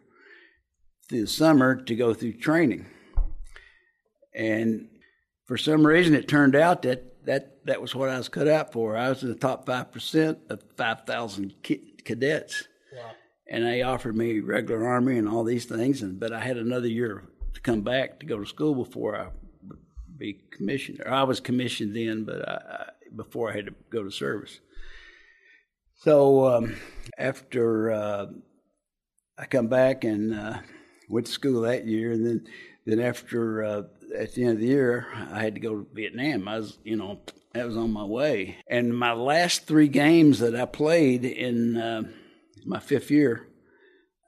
through 1.08 1.22
the 1.22 1.28
summer 1.28 1.76
to 1.76 1.96
go 1.96 2.14
through 2.14 2.34
training. 2.34 2.86
And 4.34 4.88
for 5.46 5.58
some 5.58 5.86
reason, 5.86 6.14
it 6.14 6.28
turned 6.28 6.56
out 6.56 6.84
that 6.84 7.26
that, 7.26 7.66
that 7.66 7.82
was 7.82 7.94
what 7.94 8.10
I 8.10 8.18
was 8.18 8.30
cut 8.30 8.48
out 8.48 8.72
for. 8.72 8.96
I 8.96 9.10
was 9.10 9.24
in 9.24 9.30
the 9.30 9.36
top 9.36 9.66
5% 9.66 10.38
of 10.50 10.64
5,000 10.78 11.54
cadets. 12.06 12.68
Wow. 12.96 13.12
And 13.48 13.66
they 13.66 13.82
offered 13.82 14.16
me 14.16 14.40
regular 14.40 14.88
Army 14.88 15.18
and 15.18 15.28
all 15.28 15.44
these 15.44 15.66
things. 15.66 16.02
And, 16.02 16.20
but 16.20 16.32
I 16.32 16.40
had 16.40 16.58
another 16.58 16.88
year 16.88 17.24
to 17.54 17.62
come 17.62 17.82
back 17.82 18.20
to 18.20 18.26
go 18.26 18.40
to 18.40 18.46
school 18.46 18.74
before 18.74 19.16
I 19.16 19.28
be 20.18 20.40
commissioned. 20.52 21.02
Or 21.02 21.12
I 21.12 21.24
was 21.24 21.40
commissioned 21.40 21.96
then, 21.96 22.24
but 22.24 22.48
I, 22.48 22.54
I, 22.54 22.90
before 23.16 23.50
I 23.50 23.56
had 23.56 23.66
to 23.66 23.76
go 23.90 24.04
to 24.04 24.12
service. 24.12 24.60
So 26.00 26.48
um, 26.48 26.78
after 27.18 27.92
uh, 27.92 28.28
I 29.38 29.46
come 29.48 29.68
back 29.68 30.06
and 30.06 30.34
uh, 30.34 30.60
went 31.10 31.26
to 31.26 31.32
school 31.32 31.62
that 31.64 31.86
year, 31.86 32.14
and 32.14 32.26
then 32.26 32.48
then 32.86 33.02
after 33.02 33.66
uh, 33.66 33.84
at 34.18 34.34
the 34.34 34.44
end 34.44 34.54
of 34.54 34.60
the 34.60 34.68
year, 34.68 35.08
I 35.14 35.42
had 35.42 35.56
to 35.56 35.60
go 35.60 35.76
to 35.76 35.88
Vietnam. 35.94 36.48
I 36.48 36.60
was, 36.60 36.78
you 36.86 36.96
know, 36.96 37.20
I 37.54 37.66
was 37.66 37.76
on 37.76 37.92
my 37.92 38.06
way. 38.06 38.60
And 38.70 38.98
my 38.98 39.12
last 39.12 39.68
three 39.68 39.90
games 39.90 40.40
that 40.40 40.56
I 40.56 40.64
played 40.66 41.26
in 41.26 41.76
uh, 41.76 42.04
my 42.66 42.80
fifth 42.80 43.12
year, 43.12 43.48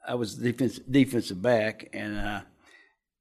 I 0.06 0.16
was 0.16 0.34
defense, 0.34 0.78
defensive 0.78 1.40
back, 1.40 1.88
and 1.94 2.18
uh, 2.18 2.40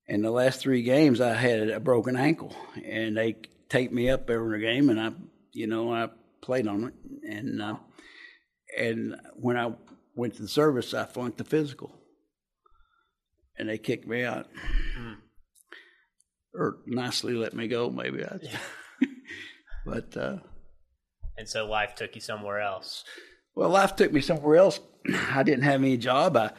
in 0.08 0.24
the 0.24 0.32
last 0.32 0.60
three 0.60 0.84
games, 0.84 1.22
I 1.22 1.36
had 1.36 1.70
a 1.70 1.80
broken 1.80 2.18
ankle, 2.18 2.54
and 2.84 3.16
they 3.16 3.38
taped 3.70 3.94
me 3.94 4.10
up 4.10 4.30
every 4.30 4.60
game, 4.60 4.90
and 4.90 5.00
I, 5.00 5.12
you 5.54 5.68
know, 5.68 5.94
I 5.94 6.10
played 6.42 6.68
on 6.68 6.84
it, 6.84 6.94
and 7.24 7.62
uh, 7.62 7.76
and 8.78 9.16
when 9.36 9.58
I 9.58 9.74
went 10.16 10.36
to 10.36 10.42
the 10.42 10.48
service, 10.48 10.94
I 10.94 11.06
flunked 11.06 11.38
the 11.38 11.44
physical, 11.44 11.96
and 13.58 13.70
they 13.70 13.78
kicked 13.78 14.08
me 14.08 14.24
out, 14.24 14.48
mm. 14.98 15.16
or 16.54 16.78
nicely 16.86 17.34
let 17.34 17.54
me 17.54 17.68
go. 17.68 17.90
Maybe 17.90 18.24
I, 18.24 18.38
yeah. 18.42 18.58
but 19.86 20.16
uh, 20.18 20.38
and 21.38 21.48
so 21.48 21.66
life 21.66 21.96
took 21.96 22.16
you 22.16 22.22
somewhere 22.22 22.60
else. 22.60 23.04
Well, 23.56 23.70
life 23.70 23.96
took 23.96 24.12
me 24.12 24.22
somewhere 24.22 24.58
else. 24.58 24.80
I 25.32 25.44
didn't 25.44 25.64
have 25.64 25.82
any 25.82 25.98
job. 25.98 26.38
I, 26.38 26.52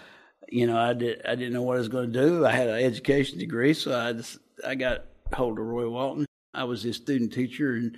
you 0.48 0.66
know, 0.66 0.78
I 0.78 0.92
did. 0.92 1.22
I 1.26 1.34
didn't 1.34 1.52
know 1.52 1.62
what 1.62 1.76
I 1.76 1.80
was 1.80 1.88
going 1.88 2.12
to 2.12 2.20
do. 2.20 2.44
I 2.44 2.52
had 2.52 2.68
an 2.68 2.82
education 2.82 3.38
degree, 3.38 3.74
so 3.74 3.98
I 3.98 4.12
just 4.12 4.38
I 4.66 4.74
got 4.74 5.04
hold 5.32 5.58
of 5.58 5.64
Roy 5.64 5.88
Walton. 5.88 6.26
I 6.54 6.64
was 6.64 6.82
his 6.82 6.96
student 6.96 7.32
teacher, 7.32 7.74
and, 7.74 7.96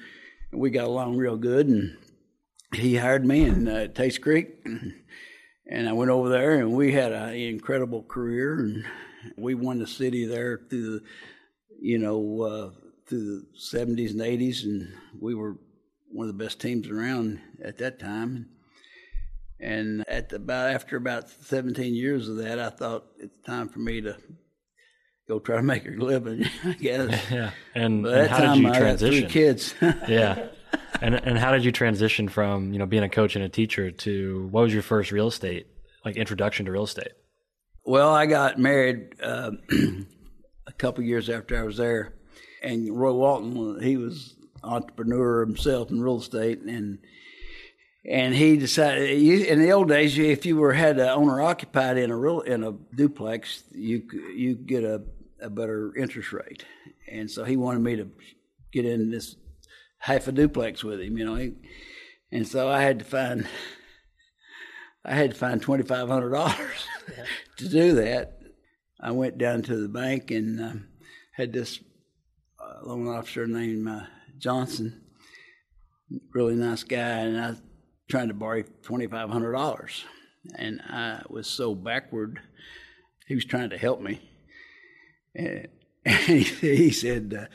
and 0.53 0.61
we 0.61 0.71
got 0.71 0.87
along 0.87 1.17
real 1.17 1.37
good. 1.37 1.67
And 1.67 1.97
he 2.75 2.97
hired 2.97 3.25
me 3.25 3.45
in 3.45 3.69
uh, 3.69 3.89
Tates 3.89 4.19
Creek, 4.19 4.65
and 5.67 5.89
I 5.89 5.93
went 5.93 6.11
over 6.11 6.29
there, 6.29 6.59
and 6.61 6.73
we 6.73 6.93
had 6.93 7.13
an 7.13 7.35
incredible 7.35 8.03
career, 8.03 8.59
and 8.59 8.85
we 9.37 9.55
won 9.55 9.79
the 9.79 9.87
city 9.87 10.27
there 10.27 10.61
through 10.69 10.99
the, 10.99 11.05
you 11.81 11.99
know, 11.99 12.43
uh, 12.43 12.71
through 13.07 13.41
the 13.41 13.47
'70s 13.59 14.11
and 14.11 14.21
'80s, 14.21 14.65
and 14.65 14.93
we 15.21 15.35
were 15.35 15.57
one 16.15 16.29
of 16.29 16.39
the 16.39 16.45
best 16.45 16.61
teams 16.61 16.89
around 16.89 17.41
at 17.63 17.79
that 17.79 17.99
time. 17.99 18.49
And 19.61 20.05
at 20.09 20.33
about 20.33 20.75
after 20.75 20.97
about 20.97 21.29
17 21.29 21.95
years 21.95 22.29
of 22.29 22.37
that, 22.37 22.59
I 22.59 22.71
thought 22.71 23.07
it's 23.19 23.35
time 23.47 23.69
for 23.69 23.79
me 23.79 24.01
to 24.03 24.17
go 25.27 25.39
try 25.39 25.57
to 25.57 25.63
make 25.63 25.87
a 25.87 25.91
living. 25.91 26.45
I 26.65 26.73
guess. 26.73 27.21
Yeah. 27.31 27.51
And, 27.75 28.07
and 28.07 28.29
how 28.29 28.39
time, 28.39 28.63
did 28.63 28.65
you 28.65 28.75
transition? 28.75 28.85
I 28.85 28.91
had 28.91 28.99
three 28.99 29.33
kids. 29.33 29.75
yeah. 30.09 30.49
And 31.05 31.15
and 31.15 31.39
how 31.39 31.53
did 31.53 31.67
you 31.67 31.71
transition 31.71 32.31
from 32.31 32.73
you 32.73 32.79
know 32.79 32.87
being 32.87 33.03
a 33.03 33.11
coach 33.11 33.37
and 33.37 33.45
a 33.45 33.49
teacher 33.51 33.91
to 33.91 34.49
what 34.51 34.63
was 34.63 34.73
your 34.73 34.83
first 34.83 35.13
real 35.13 35.27
estate 35.27 35.67
like 36.03 36.17
introduction 36.17 36.65
to 36.65 36.73
real 36.73 36.85
estate? 36.85 37.13
Well, 37.85 38.15
I 38.15 38.25
got 38.25 38.59
married 38.59 39.21
uh, 39.23 39.51
a 40.67 40.73
couple 40.79 41.05
years 41.05 41.29
after 41.29 41.61
I 41.61 41.63
was 41.63 41.77
there, 41.77 42.15
and 42.63 42.89
Roy 42.99 43.13
Walton 43.13 43.83
he 43.83 43.99
was 43.99 44.35
entrepreneur 44.63 45.45
himself 45.45 45.91
in 45.91 46.01
real 46.01 46.21
estate, 46.21 46.63
and 46.63 47.01
and 48.09 48.35
he 48.35 48.57
decided 48.57 49.11
in 49.11 49.61
the 49.61 49.73
old 49.73 49.89
days 49.89 50.17
if 50.17 50.47
you 50.47 50.57
were 50.57 50.73
had 50.73 50.99
an 50.99 51.09
owner 51.11 51.43
occupied 51.43 51.99
in 51.99 52.11
a 52.11 52.17
real 52.17 52.41
in 52.41 52.65
a 52.65 52.73
duplex, 52.95 53.65
you 53.73 54.09
you 54.35 54.55
get 54.55 54.85
a, 54.85 55.03
a 55.39 55.51
better 55.51 55.95
interest 55.97 56.33
rate, 56.33 56.65
and 57.07 57.31
so 57.31 57.45
he 57.45 57.59
wanted 57.59 57.83
me 57.83 57.97
to 57.97 58.09
get 58.73 58.87
in 58.87 59.11
this 59.11 59.37
half 60.05 60.29
a 60.29 60.33
duplex 60.33 60.85
with 60.85 61.01
him, 61.01 61.17
you 61.17 61.25
know, 61.25 61.37
he, 61.37 61.55
and 62.31 62.47
so 62.47 62.69
I 62.69 62.83
had 62.83 62.99
to 62.99 63.05
find. 63.05 63.47
I 65.03 65.15
had 65.15 65.31
to 65.31 65.37
find 65.37 65.61
twenty 65.61 65.83
five 65.83 66.09
hundred 66.09 66.31
dollars 66.31 66.87
to 67.59 67.69
do 67.69 67.95
that. 67.95 68.39
I 69.01 69.11
went 69.13 69.39
down 69.39 69.63
to 69.63 69.77
the 69.77 69.89
bank 69.89 70.31
and 70.31 70.61
uh, 70.61 70.73
had 71.33 71.53
this 71.53 71.81
uh, 72.59 72.87
loan 72.87 73.09
officer 73.09 73.47
named 73.47 73.89
uh, 73.89 74.03
Johnson, 74.39 75.03
really 76.35 76.55
nice 76.55 76.85
guy, 76.85 77.21
and 77.21 77.39
I 77.39 77.55
trying 78.11 78.29
to 78.29 78.35
borrow 78.35 78.63
twenty 78.83 79.07
five 79.07 79.31
hundred 79.31 79.53
dollars, 79.53 80.05
and 80.57 80.83
I 80.83 81.23
was 81.29 81.47
so 81.47 81.75
backward. 81.75 82.41
He 83.27 83.35
was 83.35 83.47
trying 83.47 83.71
to 83.71 83.79
help 83.79 84.03
me, 84.03 84.21
and, 85.35 85.69
and 86.05 86.17
he, 86.17 86.43
he, 86.77 86.91
said, 86.91 87.37
uh, 87.39 87.47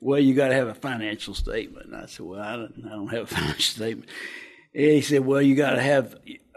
"Well, 0.00 0.20
you 0.20 0.34
got 0.34 0.48
to 0.48 0.54
have 0.54 0.68
a 0.68 0.74
financial 0.74 1.34
statement." 1.34 1.86
And 1.86 1.96
I 1.96 2.06
said, 2.06 2.26
"Well, 2.26 2.40
I 2.40 2.56
don't, 2.56 2.84
I 2.86 2.90
don't 2.90 3.08
have 3.08 3.22
a 3.22 3.26
financial 3.34 3.60
statement." 3.60 4.08
And 4.74 4.84
he 4.84 5.00
said, 5.00 5.24
"Well, 5.24 5.42
you 5.42 5.54
got 5.54 5.70
to 5.70 5.82
have." 5.82 6.16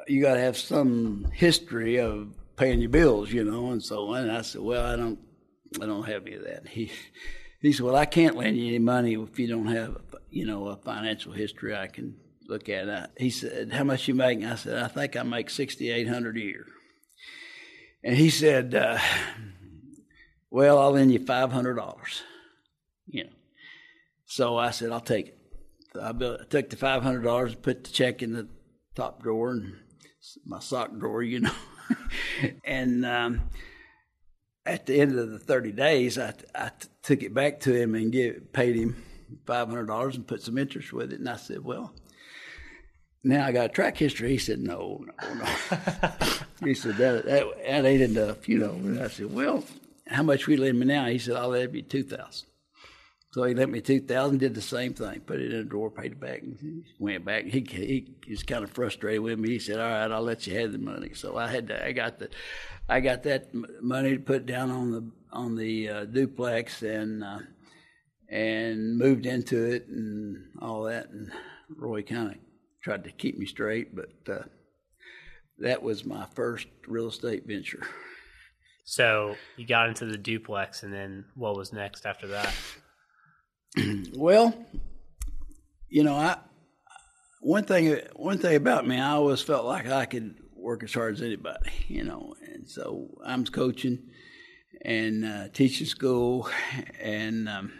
you 0.10 0.22
got 0.22 0.34
to 0.34 0.40
have 0.40 0.58
some 0.58 1.28
history 1.34 2.00
of 2.00 2.34
paying 2.58 2.80
your 2.80 2.90
bills, 2.90 3.32
you 3.32 3.44
know. 3.44 3.72
And 3.72 3.82
so 3.82 4.10
on. 4.10 4.24
and 4.24 4.32
I 4.32 4.42
said, 4.42 4.62
well, 4.62 4.86
I 4.86 4.96
don't, 4.96 5.20
I 5.82 5.86
don't 5.86 6.08
have 6.08 6.26
any 6.26 6.36
of 6.36 6.44
that. 6.44 6.68
He, 6.68 6.92
he 7.62 7.72
said, 7.72 7.86
well, 7.86 7.96
I 7.96 8.06
can't 8.06 8.36
lend 8.36 8.58
you 8.58 8.68
any 8.68 8.80
money 8.80 9.14
if 9.14 9.38
you 9.38 9.48
don't 9.48 9.68
have, 9.68 9.98
you 10.32 10.46
know, 10.46 10.68
a 10.68 10.78
financial 10.78 11.32
history 11.32 11.76
I 11.76 11.88
can 11.88 12.16
look 12.48 12.70
at. 12.70 12.90
I, 12.90 13.08
he 13.18 13.30
said, 13.30 13.72
how 13.72 13.84
much 13.84 14.08
you 14.08 14.16
make? 14.16 14.44
I 14.44 14.56
said, 14.56 14.82
I 14.82 14.88
think 14.88 15.16
I 15.16 15.24
make 15.24 15.50
sixty 15.50 15.92
eight 15.92 16.08
hundred 16.08 16.38
a 16.38 16.42
year. 16.42 16.66
And 18.04 18.16
he 18.16 18.30
said, 18.30 18.74
uh, 18.74 18.98
well, 20.52 20.80
I'll 20.80 20.92
lend 20.92 21.12
you 21.12 21.20
five 21.20 21.52
hundred 21.52 21.76
dollars. 21.76 22.24
You 23.08 23.26
know. 23.26 23.30
So 24.26 24.58
I 24.58 24.72
said, 24.72 24.92
I'll 24.92 25.00
take 25.00 25.28
it. 25.30 25.38
So 25.94 26.02
I, 26.02 26.12
built, 26.12 26.42
I 26.42 26.46
took 26.46 26.70
the 26.70 26.76
five 26.76 27.04
hundred 27.04 27.24
dollars, 27.24 27.54
and 27.54 27.64
put 27.64 27.84
the 27.84 27.90
check 27.90 28.22
in 28.22 28.34
the 28.34 28.48
top 28.96 29.24
drawer, 29.24 29.52
and 29.52 29.76
my 30.46 30.60
sock 30.60 30.98
drawer, 30.98 31.24
you 31.24 31.42
know. 31.42 31.56
and 32.64 33.06
um, 33.06 33.42
at 34.66 34.86
the 34.86 35.00
end 35.00 35.18
of 35.18 35.32
the 35.32 35.40
30 35.40 35.72
days, 35.72 36.18
I, 36.18 36.34
I 36.54 36.70
t- 36.70 36.90
took 37.02 37.24
it 37.24 37.34
back 37.34 37.60
to 37.62 37.74
him 37.74 37.96
and 37.96 38.12
give, 38.12 38.54
paid 38.54 38.76
him 38.76 39.04
$500 39.46 40.16
and 40.16 40.28
put 40.28 40.42
some 40.42 40.58
interest 40.58 40.94
with 40.94 41.12
it. 41.12 41.20
And 41.20 41.30
I 41.30 41.38
said, 41.38 41.64
well, 41.64 41.94
now 43.24 43.46
I 43.46 43.52
got 43.52 43.66
a 43.66 43.70
track 43.70 43.98
history. 43.98 44.30
He 44.30 44.38
said, 44.38 44.60
no, 44.60 45.06
no, 45.22 45.34
no. 45.34 45.46
he 46.64 46.74
said, 46.74 46.98
that, 46.98 47.26
that, 47.26 47.46
that 47.66 47.86
ain't 47.86 48.02
enough, 48.02 48.48
you 48.48 48.60
know. 48.60 48.72
And 48.72 49.02
I 49.02 49.08
said, 49.08 49.34
well, 49.34 49.64
how 50.10 50.24
much 50.24 50.48
you 50.48 50.58
lend 50.58 50.80
me 50.80 50.86
now? 50.86 51.06
He 51.06 51.20
said, 51.20 51.36
I'll 51.36 51.50
lend 51.50 51.74
you 51.74 51.82
2000 51.82 52.50
so 53.32 53.44
he 53.44 53.54
lent 53.54 53.72
me 53.72 53.80
two 53.80 54.02
thousand, 54.02 54.40
did 54.40 54.56
the 54.56 54.62
same 54.62 54.94
thing, 54.96 55.20
put 55.20 55.40
it 55.40 55.54
in 55.54 55.60
a 55.60 55.64
drawer, 55.64 55.92
paid 55.92 56.14
it 56.14 56.20
back, 56.20 56.42
and 56.42 56.84
went 56.98 57.26
back. 57.26 57.46
He 57.46 57.60
he 58.26 58.32
was 58.32 58.42
kind 58.42 58.64
of 58.64 58.72
frustrated 58.72 59.22
with 59.22 59.38
me. 59.38 59.50
He 59.50 59.60
said, 59.60 59.80
"All 59.80 59.88
right, 59.88 60.12
I'll 60.12 60.24
let 60.24 60.48
you 60.48 60.60
have 60.60 60.72
the 60.72 60.80
money." 60.80 61.14
So 61.14 61.38
I 61.38 61.48
had 61.48 61.68
to, 61.68 61.86
I 61.86 61.92
got 61.92 62.18
the, 62.18 62.30
I 62.88 63.02
got 63.02 63.24
that 63.24 63.54
money 63.54 64.18
to 64.18 64.24
put 64.24 64.48
down 64.48 64.72
on 64.72 64.92
the 64.92 65.12
on 65.32 65.56
the 65.56 65.90
uh, 65.90 66.06
duplex 66.06 66.82
and 66.82 67.24
uh, 67.24 67.40
and 68.30 68.98
moved 68.98 69.28
into 69.28 69.64
it 69.64 69.88
and 69.90 70.46
all 70.60 70.84
that. 70.84 71.10
And 71.10 71.32
Roy 71.76 72.02
kind 72.02 72.32
of 72.32 72.38
tried 72.82 73.04
to 73.04 73.12
keep 73.12 73.38
me 73.38 73.46
straight, 73.46 73.96
but 73.96 74.10
uh, 74.28 74.46
that 75.60 75.84
was 75.84 76.04
my 76.04 76.26
first 76.34 76.66
real 76.88 77.10
estate 77.10 77.46
venture. 77.46 77.86
So 78.90 79.36
you 79.56 79.68
got 79.68 79.88
into 79.88 80.06
the 80.06 80.18
duplex, 80.18 80.82
and 80.82 80.92
then 80.92 81.26
what 81.36 81.56
was 81.56 81.72
next 81.72 82.08
after 82.08 82.26
that? 82.30 82.52
well, 84.16 84.52
you 85.90 86.04
know, 86.04 86.16
I 86.16 86.40
one 87.40 87.66
thing 87.66 88.02
one 88.16 88.40
thing 88.40 88.56
about 88.56 88.88
me, 88.88 89.00
I 89.00 89.12
always 89.12 89.44
felt 89.44 89.68
like 89.68 89.86
I 89.86 90.08
could 90.08 90.40
work 90.56 90.84
as 90.84 90.92
hard 90.92 91.14
as 91.14 91.22
anybody, 91.22 91.70
you 91.88 92.04
know, 92.04 92.34
and 92.42 92.68
so 92.68 93.12
I'm 93.24 93.46
coaching 93.46 94.10
and 94.84 95.24
uh, 95.24 95.50
teaching 95.50 95.86
school, 95.86 96.50
and 97.00 97.48
um, 97.48 97.72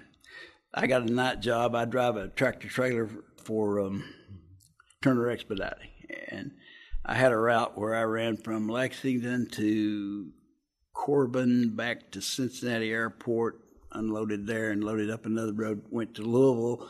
I 0.76 0.86
got 0.86 1.10
a 1.10 1.12
night 1.12 1.40
job. 1.40 1.74
I 1.74 1.86
drive 1.86 2.18
a 2.18 2.28
tractor 2.28 2.68
trailer 2.68 3.10
for 3.46 3.80
um, 3.80 4.04
Turner 5.02 5.32
Expediting, 5.32 5.90
and 6.28 6.52
I 7.04 7.16
had 7.16 7.32
a 7.32 7.38
route 7.38 7.80
where 7.80 7.96
I 7.96 8.04
ran 8.04 8.38
from 8.38 8.70
Lexington 8.70 9.50
to 9.54 10.34
Corbin 10.94 11.76
back 11.76 12.12
to 12.12 12.22
Cincinnati 12.22 12.92
Airport 12.92 13.62
unloaded 13.92 14.46
there 14.46 14.72
and 14.72 14.84
loaded 14.84 15.10
up 15.10 15.26
another 15.26 15.54
road, 15.54 15.82
went 15.90 16.16
to 16.16 16.22
Louisville 16.22 16.90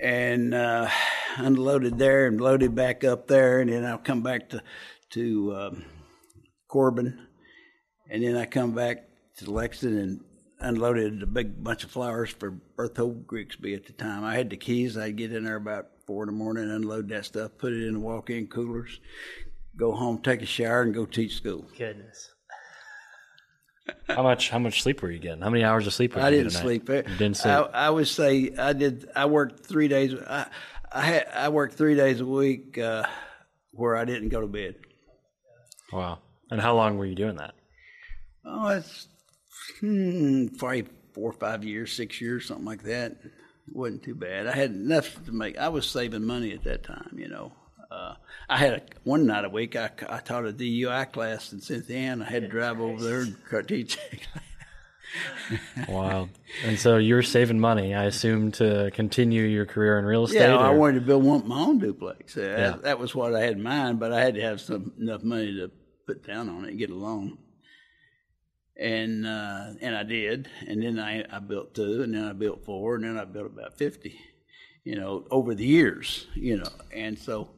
and 0.00 0.54
uh, 0.54 0.88
unloaded 1.36 1.98
there 1.98 2.26
and 2.26 2.40
loaded 2.40 2.74
back 2.74 3.04
up 3.04 3.28
there. 3.28 3.60
And 3.60 3.70
then 3.70 3.84
I'll 3.84 3.98
come 3.98 4.22
back 4.22 4.48
to, 4.50 4.62
to 5.10 5.54
um, 5.56 5.84
Corbin. 6.68 7.26
And 8.08 8.22
then 8.22 8.36
I 8.36 8.46
come 8.46 8.74
back 8.74 9.08
to 9.38 9.50
Lexington 9.50 9.98
and 9.98 10.20
unloaded 10.60 11.22
a 11.22 11.26
big 11.26 11.62
bunch 11.62 11.84
of 11.84 11.90
flowers 11.90 12.30
for 12.30 12.50
Berthold 12.50 13.26
Grigsby 13.26 13.74
at 13.74 13.86
the 13.86 13.92
time. 13.92 14.24
I 14.24 14.34
had 14.34 14.50
the 14.50 14.56
keys. 14.56 14.96
I'd 14.96 15.16
get 15.16 15.32
in 15.32 15.44
there 15.44 15.56
about 15.56 15.88
four 16.06 16.24
in 16.24 16.26
the 16.26 16.32
morning, 16.32 16.70
unload 16.70 17.08
that 17.10 17.24
stuff, 17.24 17.52
put 17.56 17.72
it 17.72 17.86
in 17.86 17.94
the 17.94 18.00
walk-in 18.00 18.48
coolers, 18.48 19.00
go 19.76 19.92
home, 19.92 20.18
take 20.18 20.42
a 20.42 20.46
shower, 20.46 20.82
and 20.82 20.92
go 20.92 21.06
teach 21.06 21.36
school. 21.36 21.66
Goodness 21.78 22.30
how 24.08 24.22
much 24.22 24.50
how 24.50 24.58
much 24.58 24.82
sleep 24.82 25.02
were 25.02 25.10
you 25.10 25.18
getting? 25.18 25.42
How 25.42 25.50
many 25.50 25.64
hours 25.64 25.86
of 25.86 25.94
sleep? 25.94 26.14
Were 26.14 26.20
you 26.20 26.24
getting? 26.24 26.40
I 26.40 26.42
didn't 26.42 26.52
sleep. 26.52 26.88
You 26.88 27.02
didn't 27.02 27.36
sleep. 27.36 27.54
I, 27.54 27.86
I, 27.86 27.90
would 27.90 28.08
say 28.08 28.52
I 28.58 28.72
did. 28.72 29.08
I 29.14 29.26
worked 29.26 29.64
three 29.66 29.88
days. 29.88 30.14
I 30.28 30.46
I, 30.92 31.02
had, 31.02 31.26
I 31.32 31.48
worked 31.50 31.74
three 31.74 31.94
days 31.94 32.20
a 32.20 32.26
week 32.26 32.76
uh, 32.78 33.04
where 33.72 33.96
I 33.96 34.04
didn't 34.04 34.30
go 34.30 34.40
to 34.40 34.46
bed. 34.46 34.76
Wow! 35.92 36.18
And 36.50 36.60
how 36.60 36.74
long 36.74 36.98
were 36.98 37.06
you 37.06 37.14
doing 37.14 37.36
that? 37.36 37.54
Oh, 38.44 38.68
it's 38.68 39.06
hmm, 39.80 40.48
probably 40.58 40.86
four 41.12 41.30
or 41.30 41.34
five 41.34 41.64
years, 41.64 41.92
six 41.92 42.20
years, 42.20 42.46
something 42.46 42.64
like 42.64 42.82
that. 42.84 43.12
It 43.12 43.76
wasn't 43.76 44.02
too 44.02 44.14
bad. 44.14 44.46
I 44.46 44.52
had 44.52 44.70
enough 44.70 45.24
to 45.26 45.32
make. 45.32 45.58
I 45.58 45.68
was 45.68 45.86
saving 45.86 46.24
money 46.24 46.52
at 46.52 46.64
that 46.64 46.82
time, 46.82 47.16
you 47.16 47.28
know. 47.28 47.52
Uh, 47.90 48.14
I 48.48 48.56
had 48.56 48.72
a, 48.74 48.82
one 49.02 49.26
night 49.26 49.44
a 49.44 49.48
week. 49.48 49.74
I, 49.74 49.90
I 50.08 50.18
taught 50.18 50.46
a 50.46 50.52
DUI 50.52 51.10
class 51.12 51.52
in 51.52 51.60
Cynthiana. 51.60 52.24
I 52.24 52.30
had 52.30 52.42
to 52.42 52.48
drive 52.48 52.80
over 52.80 53.02
there 53.02 53.20
and 53.22 53.68
teach. 53.68 53.98
wow! 55.88 56.28
And 56.64 56.78
so 56.78 56.98
you're 56.98 57.22
saving 57.22 57.58
money, 57.58 57.94
I 57.94 58.04
assume, 58.04 58.52
to 58.52 58.92
continue 58.94 59.42
your 59.42 59.66
career 59.66 59.98
in 59.98 60.04
real 60.04 60.24
estate. 60.24 60.40
Yeah, 60.40 60.54
or? 60.54 60.66
I 60.66 60.70
wanted 60.70 61.00
to 61.00 61.06
build 61.06 61.24
one, 61.24 61.48
my 61.48 61.58
own 61.58 61.78
duplex. 61.78 62.36
Uh, 62.36 62.42
yeah. 62.42 62.76
that 62.82 63.00
was 63.00 63.14
what 63.14 63.34
I 63.34 63.40
had 63.40 63.52
in 63.54 63.62
mind, 63.62 63.98
but 63.98 64.12
I 64.12 64.20
had 64.20 64.34
to 64.36 64.40
have 64.40 64.60
some 64.60 64.92
enough 65.00 65.24
money 65.24 65.52
to 65.54 65.72
put 66.06 66.24
down 66.24 66.48
on 66.48 66.64
it 66.64 66.70
and 66.70 66.78
get 66.78 66.90
a 66.90 66.94
loan. 66.94 67.38
And 68.76 69.26
uh, 69.26 69.72
and 69.80 69.96
I 69.96 70.04
did, 70.04 70.48
and 70.66 70.82
then 70.82 71.00
I, 71.00 71.24
I 71.30 71.40
built 71.40 71.74
two, 71.74 72.02
and 72.02 72.14
then 72.14 72.24
I 72.24 72.32
built 72.32 72.64
four, 72.64 72.94
and 72.94 73.04
then 73.04 73.18
I 73.18 73.24
built 73.24 73.46
about 73.46 73.76
fifty. 73.76 74.18
You 74.84 74.94
know, 74.94 75.24
over 75.30 75.54
the 75.54 75.66
years. 75.66 76.28
You 76.34 76.58
know, 76.58 76.70
and 76.94 77.18
so 77.18 77.50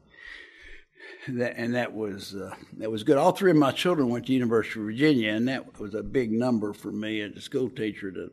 that, 1.29 1.57
and 1.57 1.75
that 1.75 1.93
was 1.93 2.35
uh, 2.35 2.55
that 2.79 2.91
was 2.91 3.05
good. 3.05 3.17
All 3.17 3.33
three 3.33 3.51
of 3.51 3.57
my 3.57 3.73
children 3.73 4.09
went 4.09 4.27
to 4.27 4.33
University 4.33 4.81
of 4.81 4.87
Virginia, 4.87 5.33
and 5.33 5.49
that 5.49 5.79
was 5.81 5.95
a 5.95 6.03
big 6.03 6.33
number 6.33 6.73
for 6.73 6.93
me 6.93 7.21
as 7.21 7.33
a 7.37 7.41
school 7.41 7.71
teacher 7.71 8.11
to 8.11 8.31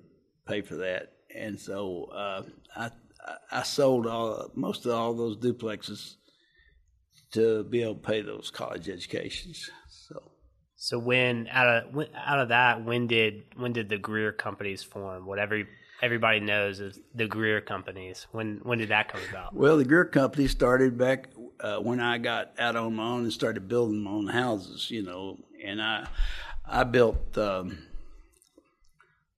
pay 0.48 0.62
for 0.62 0.76
that. 0.76 1.14
And 1.36 1.60
so 1.60 2.06
uh, 2.06 2.44
I 2.76 2.90
I 3.52 3.64
sold 3.64 4.08
all 4.08 4.52
most 4.56 4.86
of 4.86 4.92
all 4.92 5.14
those 5.14 5.38
duplexes 5.38 6.16
to 7.34 7.64
be 7.64 7.84
able 7.84 7.96
to 7.96 8.00
pay 8.00 8.22
those 8.22 8.52
college 8.52 8.90
educations. 8.90 9.70
So. 9.90 10.32
So 10.82 10.98
when 10.98 11.50
out 11.52 11.68
of 11.68 12.08
out 12.16 12.40
of 12.40 12.50
that, 12.50 12.86
when 12.86 13.06
did 13.06 13.44
when 13.58 13.74
did 13.74 13.90
the 13.90 13.98
Greer 13.98 14.32
companies 14.32 14.82
form? 14.82 15.26
Whatever 15.26 15.64
everybody 16.02 16.40
knows 16.40 16.80
is 16.80 17.00
the 17.14 17.28
Greer 17.28 17.62
companies. 17.62 18.28
When 18.32 18.62
when 18.64 18.78
did 18.78 18.90
that 18.90 19.10
come 19.10 19.22
about? 19.30 19.54
Well, 19.54 19.78
the 19.78 19.86
Greer 19.86 20.06
company 20.06 20.48
started 20.48 20.98
back 20.98 21.28
uh, 21.62 21.78
when 21.78 22.00
I 22.00 22.18
got 22.18 22.52
out 22.60 22.76
on 22.76 22.96
my 22.96 23.04
own 23.04 23.24
and 23.24 23.34
started 23.34 23.68
building 23.68 24.04
my 24.04 24.12
own 24.12 24.28
houses. 24.28 24.90
You 24.90 25.04
know, 25.04 25.38
and 25.64 25.82
I 25.82 26.08
I 26.66 26.84
built 26.84 27.38
um, 27.38 27.80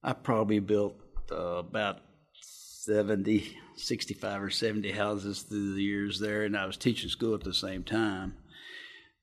I 0.04 0.13
probably 0.13 0.60
built 0.60 0.96
uh, 1.32 1.58
about 1.58 2.00
70, 2.42 3.58
65 3.75 4.42
or 4.42 4.50
70 4.50 4.92
houses 4.92 5.44
through 5.44 5.75
the 5.75 5.84
years 5.84 6.20
there, 6.20 6.44
and 6.44 6.58
I 6.58 6.66
was 6.66 6.78
teaching 6.78 7.10
school 7.10 7.36
at 7.36 7.44
the 7.44 7.54
same 7.54 7.84
time. 7.84 8.36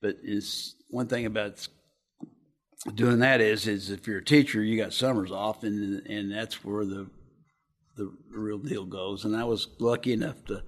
But 0.01 0.15
it's 0.23 0.75
one 0.89 1.07
thing 1.07 1.25
about 1.25 1.67
doing 2.95 3.19
that 3.19 3.41
is 3.41 3.67
is 3.67 3.89
if 3.89 4.07
you're 4.07 4.19
a 4.19 4.25
teacher, 4.25 4.63
you 4.63 4.81
got 4.81 4.93
summers 4.93 5.31
off, 5.31 5.63
and 5.63 6.05
and 6.07 6.31
that's 6.31 6.63
where 6.63 6.85
the 6.85 7.09
the 7.97 8.11
real 8.31 8.57
deal 8.57 8.85
goes. 8.85 9.25
And 9.25 9.35
I 9.35 9.43
was 9.43 9.67
lucky 9.79 10.13
enough 10.13 10.45
to 10.45 10.63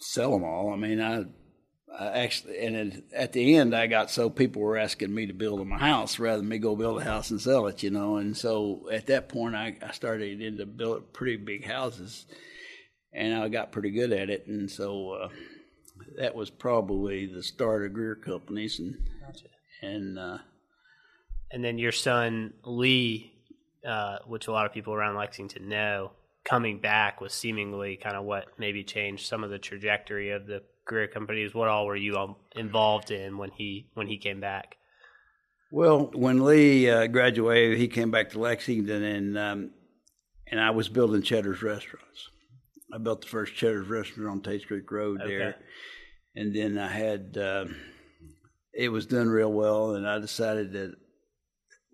sell 0.00 0.32
them 0.32 0.44
all. 0.44 0.72
I 0.72 0.76
mean, 0.76 1.00
I, 1.00 1.24
I 1.98 2.18
actually, 2.18 2.58
and 2.58 3.02
at 3.14 3.32
the 3.32 3.56
end, 3.56 3.74
I 3.74 3.86
got 3.86 4.10
so 4.10 4.28
people 4.28 4.60
were 4.60 4.76
asking 4.76 5.14
me 5.14 5.26
to 5.26 5.32
build 5.32 5.60
them 5.60 5.72
a 5.72 5.78
house 5.78 6.18
rather 6.18 6.38
than 6.38 6.48
me 6.48 6.58
go 6.58 6.76
build 6.76 7.00
a 7.00 7.04
house 7.04 7.30
and 7.30 7.40
sell 7.40 7.66
it, 7.68 7.82
you 7.82 7.90
know. 7.90 8.16
And 8.16 8.36
so 8.36 8.88
at 8.92 9.06
that 9.06 9.30
point, 9.30 9.54
I, 9.54 9.76
I 9.82 9.92
started 9.92 10.42
into 10.42 10.66
build 10.66 11.12
pretty 11.14 11.36
big 11.36 11.64
houses, 11.66 12.26
and 13.14 13.34
I 13.34 13.48
got 13.48 13.72
pretty 13.72 13.90
good 13.90 14.12
at 14.12 14.28
it. 14.28 14.46
And 14.46 14.70
so 14.70 15.10
uh, 15.12 15.28
that 16.18 16.34
was 16.34 16.50
probably 16.50 17.26
the 17.26 17.42
start 17.42 17.86
of 17.86 17.94
Greer 17.94 18.14
Companies, 18.14 18.78
and 18.78 18.96
Gotcha. 19.26 19.46
and 19.80 20.18
uh, 20.18 20.38
And 21.50 21.64
then 21.64 21.78
your 21.78 21.92
son 21.92 22.52
Lee, 22.64 23.32
uh, 23.88 24.18
which 24.26 24.48
a 24.48 24.52
lot 24.52 24.66
of 24.66 24.72
people 24.72 24.92
around 24.92 25.16
Lexington 25.16 25.68
know, 25.68 26.12
coming 26.44 26.78
back 26.78 27.20
was 27.22 27.32
seemingly 27.32 27.96
kind 27.96 28.16
of 28.16 28.24
what 28.24 28.46
maybe 28.58 28.84
changed 28.84 29.26
some 29.26 29.42
of 29.42 29.50
the 29.50 29.58
trajectory 29.58 30.30
of 30.30 30.46
the 30.46 30.62
Greer 30.86 31.08
companies. 31.08 31.54
What 31.54 31.68
all 31.68 31.86
were 31.86 31.96
you 31.96 32.36
involved 32.54 33.10
in 33.10 33.38
when 33.38 33.50
he 33.50 33.90
when 33.94 34.06
he 34.06 34.18
came 34.18 34.40
back? 34.40 34.76
Well, 35.72 36.10
when 36.14 36.44
Lee 36.44 36.88
uh, 36.88 37.08
graduated, 37.08 37.78
he 37.78 37.88
came 37.88 38.10
back 38.10 38.30
to 38.30 38.38
Lexington, 38.38 39.02
and 39.02 39.36
um, 39.38 39.70
and 40.50 40.60
I 40.60 40.70
was 40.70 40.88
building 40.88 41.22
Cheddar's 41.22 41.62
restaurants. 41.62 42.28
I 42.94 42.98
built 42.98 43.22
the 43.22 43.26
first 43.26 43.54
Cheddar's 43.54 43.88
restaurant 43.88 44.30
on 44.30 44.40
Tate 44.42 44.66
Creek 44.66 44.90
Road 44.90 45.20
Okay. 45.20 45.36
there, 45.36 45.56
and 46.36 46.54
then 46.54 46.78
I 46.78 46.88
had 46.88 47.36
uh, 47.36 47.66
it 48.72 48.88
was 48.90 49.06
done 49.06 49.28
real 49.28 49.52
well, 49.52 49.96
and 49.96 50.08
I 50.08 50.20
decided 50.20 50.72
that 50.74 50.94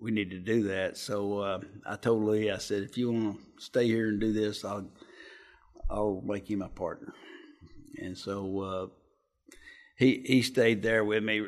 we 0.00 0.10
need 0.10 0.30
to 0.30 0.38
do 0.38 0.64
that. 0.64 0.98
So 0.98 1.38
uh, 1.38 1.60
I 1.86 1.96
told 1.96 2.24
Lee, 2.24 2.50
I 2.50 2.58
said, 2.58 2.82
if 2.82 2.98
you 2.98 3.10
want 3.10 3.38
to 3.38 3.64
stay 3.64 3.86
here 3.86 4.08
and 4.08 4.20
do 4.20 4.32
this, 4.34 4.64
I'll 4.64 4.90
I'll 5.90 6.22
make 6.26 6.50
you 6.50 6.58
my 6.58 6.68
partner. 6.68 7.14
And 7.98 8.16
so 8.16 8.60
uh, 8.60 8.86
he 9.96 10.22
he 10.24 10.42
stayed 10.42 10.82
there 10.82 11.04
with 11.04 11.22
me. 11.22 11.46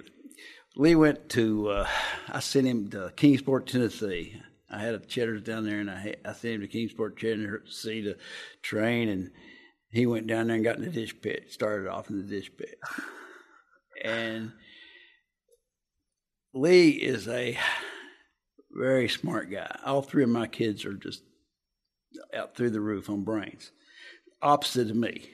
Lee 0.76 0.94
went 0.94 1.28
to. 1.30 1.68
Uh, 1.68 1.88
I 2.28 2.40
sent 2.40 2.66
him 2.66 2.90
to 2.90 3.12
Kingsport, 3.16 3.66
Tennessee. 3.66 4.40
I 4.70 4.78
had 4.78 4.94
a 4.94 4.98
Cheddar's 4.98 5.42
down 5.42 5.64
there, 5.64 5.80
and 5.80 5.90
I 5.90 6.16
I 6.24 6.32
sent 6.32 6.54
him 6.54 6.60
to 6.62 6.68
Kingsport, 6.68 7.18
Tennessee 7.18 8.02
to 8.02 8.16
train, 8.62 9.08
and 9.08 9.30
he 9.90 10.06
went 10.06 10.26
down 10.26 10.48
there 10.48 10.56
and 10.56 10.64
got 10.64 10.76
in 10.76 10.84
the 10.84 10.90
dish 10.90 11.14
pit. 11.20 11.52
Started 11.52 11.88
off 11.88 12.10
in 12.10 12.16
the 12.16 12.24
dish 12.24 12.50
pit, 12.56 12.78
and 14.02 14.52
Lee 16.52 16.90
is 16.90 17.28
a 17.28 17.58
very 18.70 19.08
smart 19.08 19.50
guy. 19.50 19.78
All 19.84 20.02
three 20.02 20.24
of 20.24 20.28
my 20.28 20.46
kids 20.46 20.84
are 20.84 20.94
just 20.94 21.22
out 22.34 22.56
through 22.56 22.70
the 22.70 22.80
roof 22.80 23.08
on 23.08 23.22
brains, 23.22 23.72
opposite 24.42 24.90
of 24.90 24.96
me. 24.96 25.30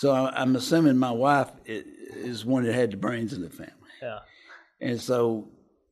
So 0.00 0.12
I- 0.12 0.32
I'm 0.40 0.56
assuming 0.56 0.96
my 0.96 1.10
wife 1.10 1.50
is 1.66 2.42
one 2.42 2.64
that 2.64 2.72
had 2.74 2.90
the 2.92 2.96
brains 2.96 3.34
in 3.34 3.42
the 3.42 3.50
family 3.50 3.74
Yeah. 4.00 4.20
and 4.80 4.98
so 4.98 5.50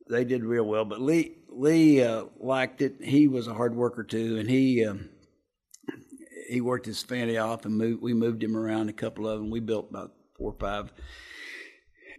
they 0.09 0.23
did 0.25 0.43
real 0.43 0.63
well. 0.63 0.83
But 0.83 0.99
Lee 0.99 1.35
Lee 1.47 2.01
uh, 2.01 2.25
liked 2.39 2.81
it. 2.81 2.95
He 3.03 3.27
was 3.27 3.45
a 3.47 3.53
hard 3.53 3.75
worker 3.75 4.03
too, 4.03 4.37
and 4.39 4.49
he 4.49 4.83
um, 4.83 5.09
he 6.47 6.59
worked 6.59 6.87
his 6.87 7.03
family 7.03 7.37
off, 7.37 7.65
and 7.65 7.77
moved, 7.77 8.01
we 8.01 8.15
moved 8.15 8.43
him 8.43 8.55
around 8.57 8.89
a 8.89 8.93
couple 8.93 9.27
of 9.27 9.39
them. 9.39 9.51
We 9.51 9.59
built 9.59 9.91
about 9.91 10.11
four 10.35 10.53
or 10.53 10.57
five. 10.59 10.91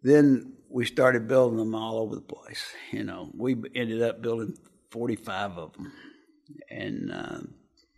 Then 0.04 0.52
we 0.68 0.84
started 0.86 1.26
building 1.26 1.58
them 1.58 1.74
all 1.74 1.98
over 1.98 2.14
the 2.14 2.20
place. 2.20 2.64
You 2.92 3.02
know, 3.02 3.30
we 3.36 3.56
ended 3.74 4.00
up 4.02 4.22
building 4.22 4.56
forty 4.90 5.16
five 5.16 5.58
of 5.58 5.72
them, 5.72 5.92
and 6.70 7.10
uh, 7.12 7.40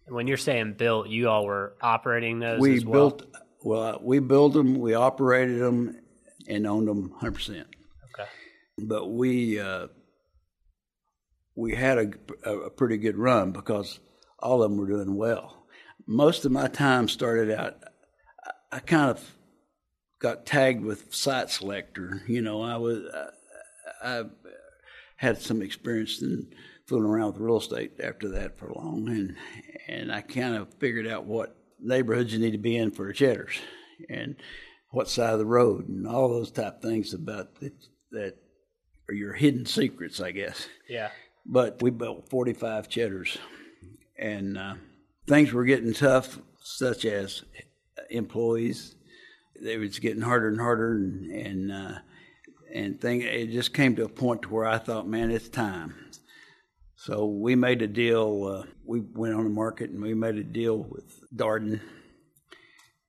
When 0.08 0.26
you're 0.26 0.38
saying 0.38 0.74
built, 0.78 1.08
you 1.08 1.28
all 1.28 1.44
were 1.44 1.74
operating 1.82 2.38
those 2.38 2.58
we 2.60 2.76
as 2.78 2.84
well. 2.86 3.10
built 3.10 3.26
well. 3.64 3.98
We 4.02 4.18
built 4.18 4.54
them, 4.54 4.78
we 4.78 4.94
operated 4.94 5.60
them, 5.60 5.96
and 6.48 6.66
owned 6.66 6.88
them 6.88 7.10
hundred 7.18 7.34
percent. 7.34 7.66
Okay. 8.14 8.28
but 8.78 9.08
we 9.08 9.58
uh, 9.58 9.88
we 11.54 11.74
had 11.74 11.98
a, 11.98 12.10
a, 12.44 12.58
a 12.62 12.70
pretty 12.70 12.96
good 12.98 13.16
run 13.16 13.52
because 13.52 14.00
all 14.38 14.62
of 14.62 14.70
them 14.70 14.78
were 14.78 14.86
doing 14.88 15.16
well. 15.16 15.66
Most 16.06 16.44
of 16.44 16.52
my 16.52 16.68
time 16.68 17.08
started 17.08 17.50
out. 17.50 17.76
I, 18.44 18.76
I 18.76 18.78
kind 18.80 19.10
of 19.10 19.36
got 20.18 20.46
tagged 20.46 20.84
with 20.84 21.14
site 21.14 21.50
selector. 21.50 22.22
You 22.26 22.42
know, 22.42 22.62
I 22.62 22.76
was 22.76 23.04
I, 24.02 24.18
I 24.18 24.24
had 25.16 25.40
some 25.40 25.62
experience 25.62 26.20
in 26.22 26.48
fooling 26.86 27.04
around 27.04 27.32
with 27.32 27.40
real 27.40 27.58
estate 27.58 27.92
after 28.02 28.28
that 28.30 28.58
for 28.58 28.72
long, 28.72 29.08
and 29.08 29.36
and 29.88 30.12
I 30.12 30.22
kind 30.22 30.56
of 30.56 30.74
figured 30.74 31.06
out 31.06 31.24
what 31.24 31.56
neighborhoods 31.82 32.32
you 32.32 32.38
need 32.38 32.52
to 32.52 32.58
be 32.58 32.76
in 32.76 32.90
for 32.90 33.12
cheddars, 33.12 33.58
and 34.08 34.36
what 34.90 35.08
side 35.08 35.32
of 35.32 35.38
the 35.38 35.46
road, 35.46 35.88
and 35.88 36.06
all 36.06 36.28
those 36.28 36.50
type 36.50 36.82
things 36.82 37.14
about 37.14 37.54
that, 37.60 37.72
that 38.10 38.36
are 39.08 39.14
your 39.14 39.32
hidden 39.32 39.66
secrets, 39.66 40.20
I 40.20 40.32
guess. 40.32 40.68
Yeah. 40.88 41.10
But 41.44 41.82
we 41.82 41.90
built 41.90 42.28
45 42.28 42.88
cheddars, 42.88 43.38
and 44.16 44.56
uh, 44.56 44.74
things 45.26 45.52
were 45.52 45.64
getting 45.64 45.92
tough, 45.92 46.38
such 46.60 47.04
as 47.04 47.42
employees. 48.10 48.94
It 49.54 49.78
was 49.78 49.98
getting 49.98 50.22
harder 50.22 50.48
and 50.48 50.60
harder, 50.60 50.92
and 50.92 51.30
and 51.30 51.72
uh, 51.72 51.98
and 52.72 53.00
thing. 53.00 53.22
It 53.22 53.50
just 53.50 53.74
came 53.74 53.96
to 53.96 54.04
a 54.04 54.08
point 54.08 54.42
to 54.42 54.48
where 54.48 54.66
I 54.66 54.78
thought, 54.78 55.08
man, 55.08 55.30
it's 55.30 55.48
time. 55.48 55.94
So 57.04 57.26
we 57.26 57.56
made 57.56 57.82
a 57.82 57.88
deal. 57.88 58.44
Uh, 58.44 58.66
we 58.84 59.00
went 59.00 59.34
on 59.34 59.42
the 59.42 59.50
market 59.50 59.90
and 59.90 60.00
we 60.00 60.14
made 60.14 60.36
a 60.36 60.44
deal 60.44 60.78
with 60.78 61.20
Darden, 61.34 61.80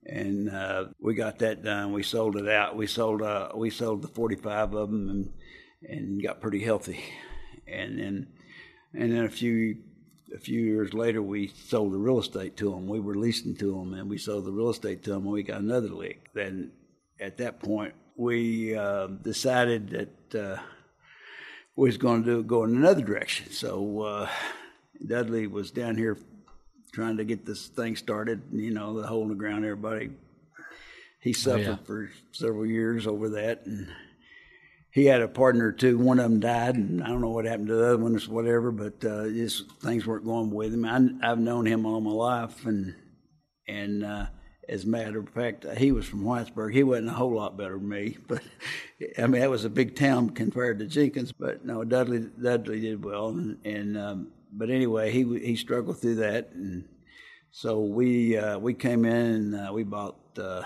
and 0.03 0.49
uh, 0.49 0.85
we 0.99 1.13
got 1.13 1.37
that 1.39 1.63
done. 1.63 1.93
We 1.93 2.01
sold 2.01 2.35
it 2.35 2.49
out. 2.49 2.75
We 2.75 2.87
sold 2.87 3.21
uh, 3.21 3.49
we 3.53 3.69
sold 3.69 4.01
the 4.01 4.07
45 4.07 4.73
of 4.73 4.89
them 4.89 5.09
and 5.09 5.33
and 5.83 6.23
got 6.23 6.41
pretty 6.41 6.63
healthy. 6.63 7.03
And 7.67 7.99
then 7.99 8.27
and 8.95 9.11
then 9.11 9.25
a 9.25 9.29
few 9.29 9.77
a 10.35 10.39
few 10.39 10.61
years 10.61 10.95
later, 10.95 11.21
we 11.21 11.49
sold 11.49 11.93
the 11.93 11.99
real 11.99 12.19
estate 12.19 12.57
to 12.57 12.71
them. 12.71 12.87
We 12.87 12.99
were 12.99 13.13
leasing 13.13 13.55
to 13.57 13.73
them, 13.73 13.93
and 13.93 14.09
we 14.09 14.17
sold 14.17 14.45
the 14.45 14.51
real 14.51 14.71
estate 14.71 15.03
to 15.03 15.11
them, 15.11 15.21
and 15.21 15.33
we 15.33 15.43
got 15.43 15.61
another 15.61 15.89
lick. 15.89 16.29
Then 16.33 16.71
at 17.19 17.37
that 17.37 17.59
point, 17.59 17.93
we 18.17 18.75
uh, 18.75 19.05
decided 19.21 19.89
that 20.31 20.41
uh, 20.43 20.61
was 21.75 21.97
going 21.97 22.23
to 22.23 22.29
do 22.29 22.43
go 22.43 22.63
in 22.63 22.75
another 22.75 23.01
direction. 23.01 23.51
So 23.51 24.01
uh, 24.01 24.29
Dudley 25.05 25.47
was 25.47 25.71
down 25.71 25.97
here 25.97 26.17
trying 26.91 27.17
to 27.17 27.25
get 27.25 27.45
this 27.45 27.67
thing 27.67 27.95
started. 27.95 28.41
You 28.51 28.71
know, 28.71 28.99
the 28.99 29.07
hole 29.07 29.23
in 29.23 29.29
the 29.29 29.35
ground. 29.35 29.65
Everybody. 29.65 30.11
He 31.19 31.31
suffered 31.31 31.61
yeah. 31.61 31.75
for 31.85 32.11
several 32.33 32.65
years 32.65 33.07
over 33.07 33.29
that, 33.29 33.65
and 33.65 33.87
he 34.91 35.05
had 35.05 35.21
a 35.21 35.27
partner 35.27 35.71
too. 35.71 35.97
One 35.97 36.19
of 36.19 36.29
them 36.29 36.41
died, 36.41 36.75
and 36.75 37.01
I 37.01 37.07
don't 37.07 37.21
know 37.21 37.29
what 37.29 37.45
happened 37.45 37.69
to 37.69 37.75
the 37.75 37.85
other 37.85 37.97
one 37.97 38.15
or 38.15 38.19
whatever. 38.19 38.71
But 38.71 39.05
uh, 39.05 39.29
just 39.29 39.71
things 39.79 40.05
weren't 40.05 40.25
going 40.25 40.51
with 40.51 40.73
him. 40.73 40.83
I, 40.83 41.31
I've 41.31 41.39
known 41.39 41.65
him 41.65 41.85
all 41.85 42.01
my 42.01 42.11
life, 42.11 42.65
and 42.65 42.93
and 43.67 44.03
uh, 44.03 44.25
as 44.69 44.85
a 44.85 44.87
matter 44.87 45.19
of 45.19 45.29
fact, 45.29 45.65
he 45.77 45.91
was 45.91 46.05
from 46.05 46.23
Whitesburg. 46.23 46.73
He 46.73 46.83
wasn't 46.83 47.09
a 47.09 47.13
whole 47.13 47.35
lot 47.35 47.57
better 47.57 47.77
than 47.77 47.89
me, 47.89 48.17
but 48.27 48.41
I 49.17 49.27
mean 49.27 49.41
that 49.41 49.49
was 49.49 49.65
a 49.65 49.69
big 49.69 49.95
town 49.95 50.29
compared 50.31 50.79
to 50.79 50.85
Jenkins. 50.85 51.31
But 51.31 51.65
no, 51.65 51.83
Dudley 51.83 52.29
Dudley 52.41 52.79
did 52.79 53.03
well, 53.03 53.29
and, 53.29 53.57
and 53.65 53.97
um, 53.97 54.27
but 54.51 54.69
anyway, 54.69 55.11
he 55.11 55.23
he 55.39 55.55
struggled 55.55 55.99
through 55.99 56.15
that, 56.15 56.51
and 56.53 56.87
so 57.51 57.81
we 57.81 58.37
uh, 58.37 58.57
we 58.59 58.73
came 58.73 59.05
in 59.05 59.13
and 59.13 59.55
uh, 59.55 59.73
we 59.73 59.83
bought. 59.83 60.17
Uh, 60.37 60.63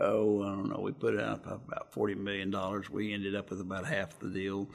oh, 0.00 0.42
I 0.42 0.48
don't 0.50 0.70
know. 0.70 0.80
We 0.80 0.92
put 0.92 1.18
out 1.18 1.44
about 1.44 1.92
forty 1.92 2.14
million 2.14 2.50
dollars. 2.50 2.90
We 2.90 3.12
ended 3.12 3.34
up 3.34 3.50
with 3.50 3.60
about 3.60 3.86
half 3.86 4.18
the 4.18 4.28
deal, 4.28 4.68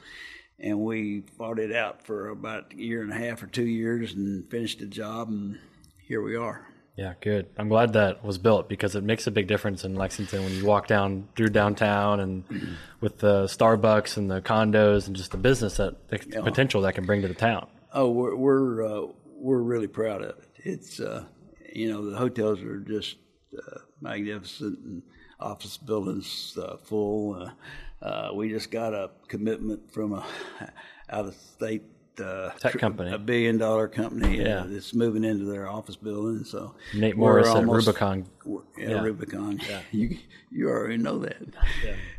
and 0.58 0.80
we 0.80 1.22
fought 1.38 1.58
it 1.58 1.74
out 1.74 2.04
for 2.04 2.28
about 2.28 2.72
a 2.72 2.76
year 2.76 3.02
and 3.02 3.12
a 3.12 3.16
half 3.16 3.42
or 3.42 3.46
two 3.46 3.66
years, 3.66 4.12
and 4.14 4.48
finished 4.50 4.80
the 4.80 4.86
job, 4.86 5.28
and 5.28 5.58
here 6.06 6.22
we 6.22 6.36
are. 6.36 6.69
Yeah, 6.96 7.14
good. 7.20 7.46
I'm 7.56 7.68
glad 7.68 7.94
that 7.94 8.24
was 8.24 8.36
built 8.36 8.68
because 8.68 8.94
it 8.94 9.02
makes 9.02 9.26
a 9.26 9.30
big 9.30 9.46
difference 9.46 9.84
in 9.84 9.94
Lexington 9.94 10.44
when 10.44 10.52
you 10.52 10.66
walk 10.66 10.86
down 10.86 11.28
through 11.34 11.48
downtown 11.48 12.20
and 12.20 12.44
with 13.00 13.18
the 13.18 13.44
Starbucks 13.44 14.16
and 14.16 14.30
the 14.30 14.42
condos 14.42 15.06
and 15.06 15.16
just 15.16 15.30
the 15.30 15.38
business 15.38 15.76
that 15.78 16.08
the 16.08 16.18
potential 16.42 16.82
that 16.82 16.94
can 16.94 17.06
bring 17.06 17.22
to 17.22 17.28
the 17.28 17.34
town. 17.34 17.68
Oh, 17.92 18.10
we're 18.10 18.36
we're 18.36 18.84
uh, 18.84 19.06
we're 19.24 19.62
really 19.62 19.86
proud 19.86 20.22
of 20.22 20.30
it. 20.30 20.44
It's 20.56 21.00
uh, 21.00 21.24
you 21.72 21.90
know 21.90 22.10
the 22.10 22.18
hotels 22.18 22.60
are 22.60 22.80
just 22.80 23.16
uh, 23.56 23.78
magnificent 24.00 24.78
and 24.80 25.02
office 25.38 25.76
buildings 25.76 26.56
uh, 26.60 26.76
full. 26.76 27.34
Uh, 27.34 28.04
uh, 28.04 28.30
we 28.34 28.48
just 28.48 28.70
got 28.70 28.94
a 28.94 29.10
commitment 29.28 29.92
from 29.92 30.12
a 30.12 30.26
out 31.10 31.26
of 31.26 31.34
state 31.34 31.82
uh, 32.20 32.50
Tech 32.58 32.78
company. 32.78 33.12
a 33.12 33.18
billion 33.18 33.58
dollar 33.58 33.88
company 33.88 34.38
Yeah. 34.42 34.60
uh, 34.60 34.66
that's 34.66 34.94
moving 34.94 35.24
into 35.24 35.44
their 35.44 35.68
office 35.68 35.96
building. 35.96 36.44
So 36.44 36.74
Nate 36.94 37.16
Morris 37.16 37.48
at 37.48 37.56
almost- 37.56 37.86
Rubicon. 37.86 38.26
Yeah, 38.46 38.88
Yeah. 38.88 39.02
Rubicon. 39.02 39.60
You 39.92 40.16
you 40.50 40.68
already 40.68 40.96
know 40.98 41.18
that. 41.18 41.36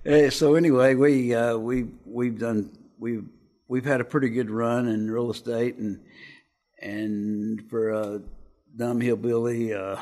Uh, 0.03 0.29
so 0.31 0.55
anyway, 0.55 0.95
we 0.95 1.33
uh, 1.35 1.55
we 1.57 1.85
we've 2.05 2.39
done 2.39 2.71
we've 2.99 3.23
we've 3.67 3.85
had 3.85 4.01
a 4.01 4.03
pretty 4.03 4.29
good 4.29 4.49
run 4.49 4.87
in 4.87 5.09
real 5.11 5.29
estate 5.29 5.75
and 5.77 5.99
and 6.81 7.69
for 7.69 7.91
a 7.91 8.21
dumb 8.75 8.99
hillbilly, 8.99 9.71
uh, 9.73 9.95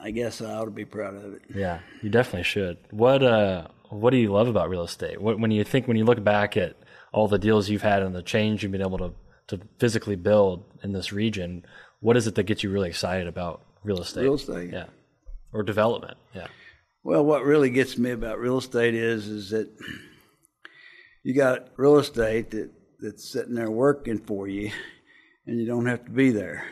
I 0.00 0.10
guess 0.10 0.40
I 0.40 0.54
ought 0.54 0.64
to 0.66 0.70
be 0.70 0.84
proud 0.84 1.14
of 1.14 1.34
it. 1.34 1.42
Yeah, 1.54 1.80
you 2.02 2.10
definitely 2.10 2.44
should. 2.44 2.78
What 2.90 3.22
uh, 3.22 3.68
what 3.90 4.10
do 4.10 4.16
you 4.16 4.32
love 4.32 4.48
about 4.48 4.68
real 4.70 4.82
estate? 4.84 5.20
What, 5.20 5.38
when 5.40 5.50
you 5.50 5.64
think 5.64 5.86
when 5.88 5.96
you 5.96 6.04
look 6.04 6.22
back 6.22 6.56
at 6.56 6.76
all 7.12 7.28
the 7.28 7.38
deals 7.38 7.68
you've 7.68 7.82
had 7.82 8.02
and 8.02 8.14
the 8.14 8.22
change 8.22 8.62
you've 8.62 8.72
been 8.72 8.82
able 8.82 8.98
to 8.98 9.14
to 9.48 9.60
physically 9.78 10.16
build 10.16 10.62
in 10.82 10.92
this 10.92 11.10
region, 11.12 11.64
what 12.00 12.16
is 12.16 12.26
it 12.26 12.34
that 12.34 12.42
gets 12.42 12.62
you 12.62 12.70
really 12.70 12.90
excited 12.90 13.26
about 13.26 13.62
real 13.82 14.00
estate? 14.00 14.22
Real 14.22 14.34
estate. 14.34 14.70
yeah, 14.72 14.86
or 15.52 15.62
development. 15.62 16.18
Yeah, 16.34 16.48
Well, 17.02 17.24
what 17.24 17.44
really 17.44 17.70
gets 17.70 17.96
me 17.96 18.10
about 18.10 18.38
real 18.38 18.58
estate 18.58 18.94
is 18.94 19.26
is 19.26 19.50
that 19.50 19.68
you 21.22 21.34
got 21.34 21.68
real 21.76 21.98
estate 21.98 22.50
that 22.50 22.70
that's 23.00 23.30
sitting 23.30 23.54
there 23.54 23.70
working 23.70 24.18
for 24.18 24.48
you, 24.48 24.70
and 25.46 25.58
you 25.58 25.66
don't 25.66 25.86
have 25.86 26.04
to 26.04 26.10
be 26.10 26.30
there. 26.30 26.64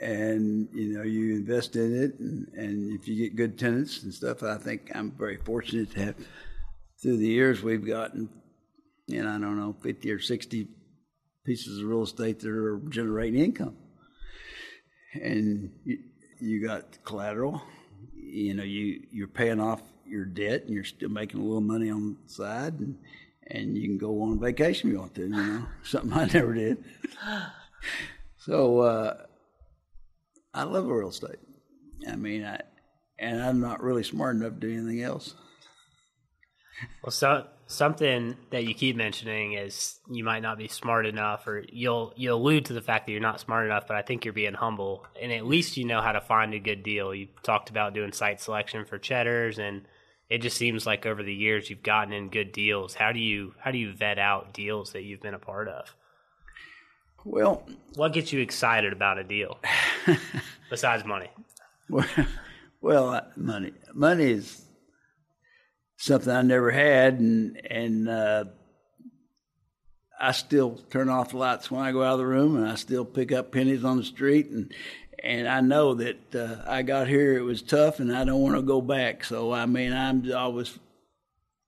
And 0.00 0.68
you 0.72 0.96
know 0.96 1.02
you 1.02 1.34
invest 1.34 1.74
in 1.74 1.92
it, 2.04 2.18
and, 2.20 2.48
and 2.54 3.00
if 3.00 3.08
you 3.08 3.16
get 3.16 3.36
good 3.36 3.58
tenants 3.58 4.02
and 4.02 4.14
stuff, 4.14 4.42
I 4.42 4.56
think 4.56 4.92
I'm 4.94 5.10
very 5.10 5.36
fortunate 5.36 5.90
to 5.92 6.04
have. 6.04 6.14
Through 7.02 7.18
the 7.18 7.28
years, 7.28 7.62
we've 7.62 7.86
gotten, 7.86 8.28
you 9.08 9.22
know, 9.22 9.28
I 9.28 9.38
don't 9.38 9.58
know, 9.58 9.74
fifty 9.82 10.12
or 10.12 10.20
sixty 10.20 10.68
pieces 11.44 11.80
of 11.80 11.88
real 11.88 12.02
estate 12.02 12.40
that 12.40 12.50
are 12.50 12.80
generating 12.88 13.40
income, 13.40 13.76
and 15.14 15.72
you, 15.84 15.98
you 16.40 16.66
got 16.66 17.02
collateral 17.04 17.62
you 18.30 18.54
know 18.54 18.62
you 18.62 19.00
you're 19.10 19.26
paying 19.26 19.60
off 19.60 19.80
your 20.06 20.24
debt 20.24 20.62
and 20.64 20.70
you're 20.70 20.84
still 20.84 21.08
making 21.08 21.40
a 21.40 21.42
little 21.42 21.60
money 21.60 21.90
on 21.90 22.16
the 22.26 22.32
side 22.32 22.78
and 22.78 22.98
and 23.50 23.76
you 23.76 23.88
can 23.88 23.98
go 23.98 24.22
on 24.22 24.38
vacation 24.38 24.90
if 24.90 24.92
you 24.92 25.00
want 25.00 25.14
to 25.14 25.22
you 25.22 25.28
know 25.28 25.66
something 25.82 26.12
i 26.12 26.26
never 26.26 26.54
did. 26.54 26.84
So 28.40 28.80
uh 28.80 29.16
i 30.54 30.62
love 30.62 30.86
real 30.86 31.10
estate. 31.10 31.38
I 32.08 32.16
mean 32.16 32.44
i 32.44 32.60
and 33.18 33.42
i'm 33.42 33.60
not 33.60 33.82
really 33.82 34.02
smart 34.02 34.36
enough 34.36 34.54
to 34.54 34.60
do 34.60 34.72
anything 34.72 35.02
else. 35.02 35.34
Well, 37.02 37.10
so 37.12 37.46
something 37.68 38.34
that 38.50 38.64
you 38.64 38.74
keep 38.74 38.96
mentioning 38.96 39.52
is 39.52 40.00
you 40.10 40.24
might 40.24 40.40
not 40.40 40.58
be 40.58 40.66
smart 40.66 41.06
enough, 41.06 41.46
or 41.46 41.64
you'll 41.70 42.12
you 42.16 42.32
allude 42.32 42.64
to 42.64 42.72
the 42.72 42.80
fact 42.80 43.06
that 43.06 43.12
you're 43.12 43.20
not 43.20 43.40
smart 43.40 43.66
enough. 43.66 43.86
But 43.86 43.96
I 43.96 44.02
think 44.02 44.24
you're 44.24 44.34
being 44.34 44.54
humble, 44.54 45.06
and 45.20 45.30
at 45.30 45.46
least 45.46 45.76
you 45.76 45.84
know 45.84 46.00
how 46.00 46.12
to 46.12 46.20
find 46.20 46.52
a 46.54 46.58
good 46.58 46.82
deal. 46.82 47.14
You 47.14 47.28
talked 47.44 47.70
about 47.70 47.94
doing 47.94 48.12
site 48.12 48.40
selection 48.40 48.84
for 48.84 48.98
cheddars, 48.98 49.58
and 49.58 49.82
it 50.28 50.38
just 50.38 50.56
seems 50.56 50.86
like 50.86 51.06
over 51.06 51.22
the 51.22 51.34
years 51.34 51.70
you've 51.70 51.82
gotten 51.82 52.12
in 52.12 52.30
good 52.30 52.52
deals. 52.52 52.94
How 52.94 53.12
do 53.12 53.20
you 53.20 53.54
how 53.60 53.70
do 53.70 53.78
you 53.78 53.92
vet 53.92 54.18
out 54.18 54.52
deals 54.52 54.92
that 54.92 55.02
you've 55.02 55.22
been 55.22 55.34
a 55.34 55.38
part 55.38 55.68
of? 55.68 55.94
well 57.24 57.68
What 57.94 58.14
gets 58.14 58.32
you 58.32 58.40
excited 58.40 58.92
about 58.92 59.18
a 59.18 59.24
deal 59.24 59.58
besides 60.70 61.04
money? 61.04 61.28
Well, 61.90 62.06
well, 62.80 63.08
uh, 63.10 63.22
money. 63.36 63.72
Money 63.92 64.30
is 64.30 64.62
something 65.98 66.32
I 66.32 66.42
never 66.42 66.70
had, 66.70 67.18
and 67.18 67.60
and 67.70 68.08
uh, 68.08 68.44
I 70.18 70.32
still 70.32 70.76
turn 70.90 71.10
off 71.10 71.30
the 71.30 71.36
lights 71.36 71.70
when 71.70 71.82
I 71.82 71.92
go 71.92 72.02
out 72.02 72.14
of 72.14 72.18
the 72.20 72.26
room, 72.26 72.56
and 72.56 72.66
I 72.66 72.76
still 72.76 73.04
pick 73.04 73.30
up 73.32 73.52
pennies 73.52 73.84
on 73.84 73.98
the 73.98 74.04
street, 74.04 74.48
and 74.48 74.72
and 75.22 75.46
I 75.46 75.60
know 75.60 75.94
that 75.94 76.34
uh, 76.34 76.62
I 76.66 76.82
got 76.82 77.08
here. 77.08 77.36
It 77.36 77.42
was 77.42 77.60
tough, 77.60 78.00
and 78.00 78.16
I 78.16 78.24
don't 78.24 78.40
want 78.40 78.56
to 78.56 78.62
go 78.62 78.80
back. 78.80 79.24
So 79.24 79.52
I 79.52 79.66
mean, 79.66 79.92
I'm 79.92 80.32
always 80.32 80.78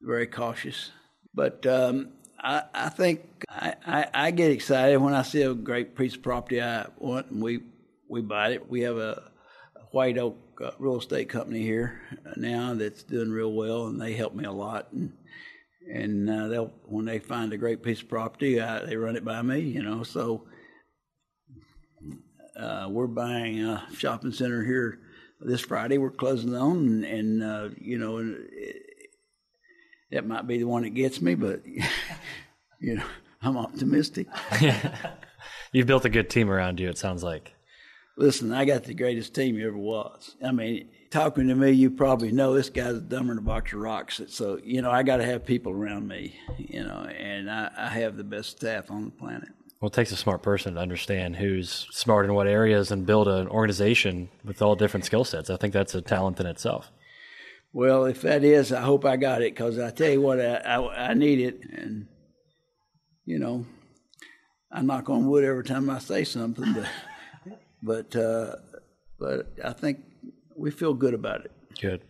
very 0.01 0.27
cautious, 0.27 0.90
but. 1.35 1.66
Um, 1.66 2.12
I, 2.43 2.62
I 2.73 2.88
think 2.88 3.21
I, 3.51 3.75
I, 3.87 4.07
I 4.14 4.31
get 4.31 4.51
excited 4.51 4.97
when 4.97 5.12
I 5.12 5.21
see 5.21 5.43
a 5.43 5.53
great 5.53 5.95
piece 5.95 6.14
of 6.14 6.23
property 6.23 6.62
I 6.62 6.87
want 6.97 7.31
and 7.31 7.43
we 7.43 7.61
we 8.09 8.23
buy 8.23 8.53
it. 8.53 8.71
We 8.71 8.81
have 8.81 8.97
a, 8.97 9.31
White 9.93 10.19
Oak 10.19 10.37
real 10.79 10.99
estate 10.99 11.29
company 11.29 11.62
here 11.62 12.01
now 12.37 12.75
that's 12.75 13.03
doing 13.03 13.31
real 13.31 13.53
well, 13.53 13.87
and 13.87 14.01
they 14.01 14.14
help 14.14 14.35
me 14.35 14.44
a 14.44 14.53
lot. 14.53 14.88
And 14.92 15.12
and 15.92 16.31
uh, 16.31 16.49
they'll 16.49 16.73
when 16.85 17.05
they 17.05 17.18
find 17.18 17.53
a 17.53 17.59
great 17.59 17.83
piece 17.83 18.01
of 18.01 18.09
property, 18.09 18.61
uh, 18.61 18.85
they 18.87 18.96
run 18.96 19.16
it 19.16 19.25
by 19.25 19.42
me. 19.42 19.61
You 19.61 19.83
know, 19.83 20.03
so 20.03 20.44
uh, 22.57 22.88
we're 22.90 23.07
buying 23.07 23.64
a 23.64 23.87
shopping 23.96 24.33
center 24.33 24.64
here 24.64 25.01
this 25.40 25.61
Friday. 25.61 25.99
We're 25.99 26.11
closing 26.11 26.55
on, 26.55 26.77
and, 26.77 27.05
and 27.05 27.42
uh, 27.42 27.68
you 27.79 27.99
know, 27.99 28.18
and 28.18 28.37
it, 28.53 28.77
that 30.11 30.27
might 30.27 30.46
be 30.46 30.59
the 30.59 30.64
one 30.64 30.83
that 30.83 30.90
gets 30.90 31.20
me, 31.20 31.35
but 31.35 31.62
you 32.81 32.96
know, 32.96 33.07
I'm 33.42 33.57
optimistic. 33.57 34.27
you've 35.73 35.87
built 35.87 36.05
a 36.05 36.11
good 36.11 36.29
team 36.29 36.51
around 36.51 36.81
you. 36.81 36.88
It 36.88 36.99
sounds 36.99 37.23
like. 37.23 37.55
Listen, 38.16 38.53
I 38.53 38.64
got 38.64 38.85
the 38.85 38.94
greatest 38.94 39.35
team 39.35 39.57
you 39.57 39.66
ever 39.66 39.79
was. 39.79 40.37
I 40.44 40.53
mean, 40.53 40.90
talking 41.11 41.49
to 41.49 41.55
me, 41.55 41.70
you 41.70 41.90
probably 41.90 42.33
know 42.33 42.53
this 42.53 42.68
guy's 42.68 43.01
dumber 43.01 43.35
than 43.35 43.38
a 43.38 43.46
box 43.46 43.73
of 43.73 43.81
rocks. 43.81 44.20
So, 44.29 44.59
you 44.62 44.83
know, 44.83 44.90
I 44.90 45.03
got 45.03 45.18
to 45.18 45.25
have 45.25 45.46
people 45.46 45.73
around 45.73 46.07
me, 46.07 46.35
you 46.59 46.83
know, 46.83 47.07
and 47.07 47.51
I, 47.51 47.70
I 47.77 47.88
have 47.88 48.16
the 48.16 48.25
best 48.25 48.51
staff 48.51 48.90
on 48.90 49.07
the 49.07 49.11
planet. 49.11 49.49
Well, 49.81 49.88
it 49.88 49.94
takes 49.94 50.12
a 50.12 50.16
smart 50.16 50.42
person 50.42 50.75
to 50.75 50.81
understand 50.81 51.37
who's 51.37 51.87
smart 51.90 52.27
in 52.27 52.35
what 52.35 52.46
areas 52.46 52.90
and 52.90 53.07
build 53.07 53.29
an 53.29 53.49
organization 53.49 54.29
with 54.44 54.61
all 54.61 54.77
different 54.77 55.07
skill 55.07 55.25
sets. 55.25 55.49
I 55.49 55.57
think 55.57 55.73
that's 55.73 55.94
a 55.94 56.03
talent 56.03 56.38
in 56.38 56.46
itself. 56.46 56.90
Well, 57.73 58.05
if 58.05 58.20
that 58.23 58.44
is, 58.44 58.73
I 58.73 58.83
hope 58.83 59.07
I 59.07 59.16
got 59.16 59.40
it 59.40 59.55
because 59.55 59.79
I 59.79 59.90
tell 59.90 60.11
you 60.11 60.20
what, 60.20 60.38
I, 60.38 60.57
I, 60.57 61.11
I 61.11 61.14
need 61.14 61.40
it. 61.40 61.61
And, 61.73 62.09
you 63.25 63.38
know, 63.38 63.64
I 64.70 64.83
knock 64.83 65.09
on 65.09 65.27
wood 65.29 65.44
every 65.44 65.64
time 65.64 65.88
I 65.88 66.01
say 66.01 66.25
something, 66.25 66.75
but, 66.75 66.85
but, 67.83 68.14
uh, 68.16 68.57
but 69.19 69.53
I 69.64 69.73
think 69.73 70.01
we 70.57 70.71
feel 70.71 70.95
good 70.95 71.14
about 71.14 71.45
it. 71.45 71.53
Good. 71.81 72.03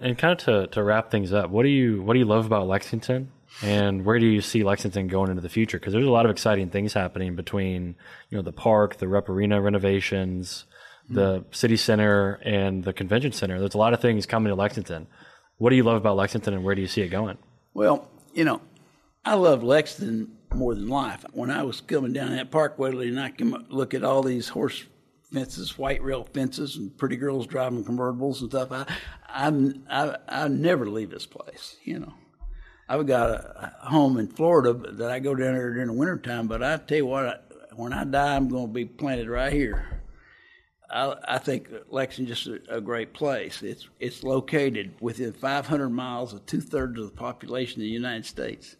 And 0.00 0.18
kind 0.18 0.32
of 0.32 0.38
to, 0.46 0.66
to 0.68 0.82
wrap 0.82 1.10
things 1.10 1.32
up, 1.32 1.50
what 1.50 1.62
do 1.62 1.68
you 1.68 2.02
what 2.02 2.14
do 2.14 2.18
you 2.18 2.24
love 2.24 2.46
about 2.46 2.66
Lexington, 2.66 3.30
and 3.62 4.04
where 4.04 4.18
do 4.18 4.26
you 4.26 4.40
see 4.40 4.64
Lexington 4.64 5.06
going 5.06 5.30
into 5.30 5.40
the 5.40 5.48
future? 5.48 5.78
Because 5.78 5.92
there's 5.92 6.06
a 6.06 6.10
lot 6.10 6.24
of 6.24 6.32
exciting 6.32 6.68
things 6.68 6.92
happening 6.92 7.36
between 7.36 7.94
you 8.28 8.36
know 8.36 8.42
the 8.42 8.52
park, 8.52 8.96
the 8.96 9.06
Rupp 9.06 9.28
Arena 9.28 9.60
renovations, 9.60 10.64
the 11.08 11.44
city 11.52 11.76
center, 11.76 12.40
and 12.44 12.82
the 12.82 12.92
convention 12.92 13.32
center. 13.32 13.58
There's 13.60 13.74
a 13.74 13.78
lot 13.78 13.94
of 13.94 14.00
things 14.00 14.26
coming 14.26 14.50
to 14.50 14.56
Lexington. 14.56 15.06
What 15.58 15.70
do 15.70 15.76
you 15.76 15.84
love 15.84 15.96
about 15.96 16.16
Lexington, 16.16 16.54
and 16.54 16.64
where 16.64 16.74
do 16.74 16.80
you 16.80 16.88
see 16.88 17.02
it 17.02 17.08
going? 17.08 17.38
Well, 17.72 18.10
you 18.34 18.44
know, 18.44 18.60
I 19.24 19.34
love 19.34 19.62
Lexington 19.62 20.36
more 20.52 20.74
than 20.74 20.88
life. 20.88 21.24
When 21.32 21.50
I 21.50 21.62
was 21.62 21.80
coming 21.80 22.12
down 22.12 22.34
that 22.34 22.50
parkway 22.50 22.90
and 23.08 23.20
I 23.20 23.30
can 23.30 23.64
look 23.68 23.94
at 23.94 24.02
all 24.04 24.22
these 24.22 24.48
horse 24.48 24.84
fences, 25.34 25.76
white 25.76 26.02
rail 26.02 26.26
fences, 26.32 26.76
and 26.76 26.96
pretty 26.96 27.16
girls 27.16 27.46
driving 27.46 27.84
convertibles 27.84 28.40
and 28.40 28.50
stuff, 28.50 28.70
I, 28.72 28.86
I, 29.28 29.72
I, 29.90 30.16
I 30.28 30.48
never 30.48 30.86
leave 30.86 31.10
this 31.10 31.26
place, 31.26 31.76
you 31.84 31.98
know. 31.98 32.14
I've 32.88 33.06
got 33.06 33.30
a 33.30 33.74
home 33.88 34.18
in 34.18 34.28
Florida 34.28 34.72
that 34.92 35.10
I 35.10 35.18
go 35.18 35.34
down 35.34 35.54
there 35.54 35.72
during 35.72 35.88
the 35.88 35.94
wintertime, 35.94 36.46
but 36.46 36.62
I 36.62 36.76
tell 36.76 36.98
you 36.98 37.06
what, 37.06 37.26
I, 37.26 37.36
when 37.74 37.92
I 37.92 38.04
die, 38.04 38.36
I'm 38.36 38.48
going 38.48 38.68
to 38.68 38.72
be 38.72 38.84
planted 38.84 39.28
right 39.28 39.52
here. 39.52 40.02
I, 40.90 41.16
I 41.26 41.38
think 41.38 41.68
Lexington's 41.88 42.44
just 42.44 42.46
a, 42.68 42.76
a 42.76 42.80
great 42.80 43.14
place. 43.14 43.62
It's 43.62 43.88
it's 43.98 44.22
located 44.22 44.94
within 45.00 45.32
500 45.32 45.88
miles 45.88 46.34
of 46.34 46.44
two 46.46 46.60
thirds 46.60 47.00
of 47.00 47.06
the 47.06 47.16
population 47.16 47.80
of 47.80 47.84
the 47.84 47.88
United 47.88 48.26
States. 48.26 48.76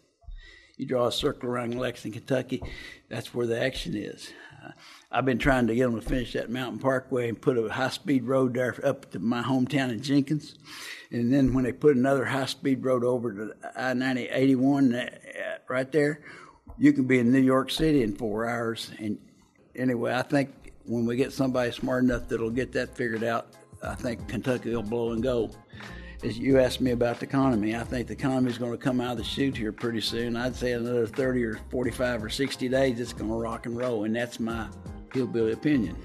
You 0.77 0.85
draw 0.85 1.07
a 1.07 1.11
circle 1.11 1.49
around 1.49 1.77
Lexington, 1.77 2.19
Kentucky, 2.19 2.61
that's 3.09 3.33
where 3.33 3.47
the 3.47 3.61
action 3.61 3.95
is. 3.95 4.29
Uh, 4.63 4.71
I've 5.11 5.23
been 5.23 5.37
trying 5.37 5.67
to 5.67 5.75
get 5.75 5.85
them 5.85 5.99
to 5.99 6.05
finish 6.05 6.33
that 6.33 6.49
Mountain 6.49 6.79
Parkway 6.79 7.29
and 7.29 7.39
put 7.39 7.57
a 7.57 7.69
high 7.69 7.89
speed 7.89 8.25
road 8.25 8.53
there 8.55 8.75
up 8.83 9.09
to 9.11 9.19
my 9.19 9.41
hometown 9.41 9.91
in 9.91 10.01
Jenkins. 10.01 10.57
And 11.11 11.33
then 11.33 11.53
when 11.53 11.63
they 11.63 11.71
put 11.71 11.95
another 11.95 12.25
high 12.25 12.47
speed 12.47 12.83
road 12.83 13.03
over 13.05 13.31
to 13.33 13.55
I 13.77 13.93
90 13.93 14.23
81 14.23 14.93
uh, 14.93 15.09
right 15.69 15.89
there, 15.91 16.21
you 16.77 16.91
can 16.91 17.05
be 17.05 17.19
in 17.19 17.31
New 17.31 17.39
York 17.39 17.71
City 17.71 18.03
in 18.03 18.13
four 18.13 18.49
hours. 18.49 18.91
And 18.99 19.17
anyway, 19.75 20.13
I 20.13 20.23
think 20.23 20.73
when 20.83 21.05
we 21.05 21.15
get 21.15 21.31
somebody 21.31 21.71
smart 21.71 22.03
enough 22.03 22.27
that'll 22.27 22.49
get 22.49 22.73
that 22.73 22.95
figured 22.97 23.23
out, 23.23 23.47
I 23.81 23.95
think 23.95 24.27
Kentucky 24.27 24.75
will 24.75 24.83
blow 24.83 25.11
and 25.11 25.23
go 25.23 25.51
you 26.33 26.59
asked 26.59 26.81
me 26.81 26.91
about 26.91 27.19
the 27.19 27.25
economy. 27.25 27.75
I 27.75 27.83
think 27.83 28.07
the 28.07 28.13
economy 28.13 28.49
is 28.49 28.57
going 28.57 28.71
to 28.71 28.77
come 28.77 28.99
out 28.99 29.13
of 29.13 29.17
the 29.19 29.23
chute 29.23 29.55
here 29.57 29.71
pretty 29.71 30.01
soon. 30.01 30.35
I'd 30.35 30.55
say 30.55 30.71
another 30.71 31.07
30 31.07 31.43
or 31.43 31.59
45 31.69 32.23
or 32.23 32.29
60 32.29 32.69
days, 32.69 32.99
it's 32.99 33.13
going 33.13 33.29
to 33.29 33.35
rock 33.35 33.65
and 33.65 33.77
roll. 33.77 34.05
And 34.05 34.15
that's 34.15 34.39
my 34.39 34.67
hillbilly 35.13 35.53
opinion. 35.53 35.95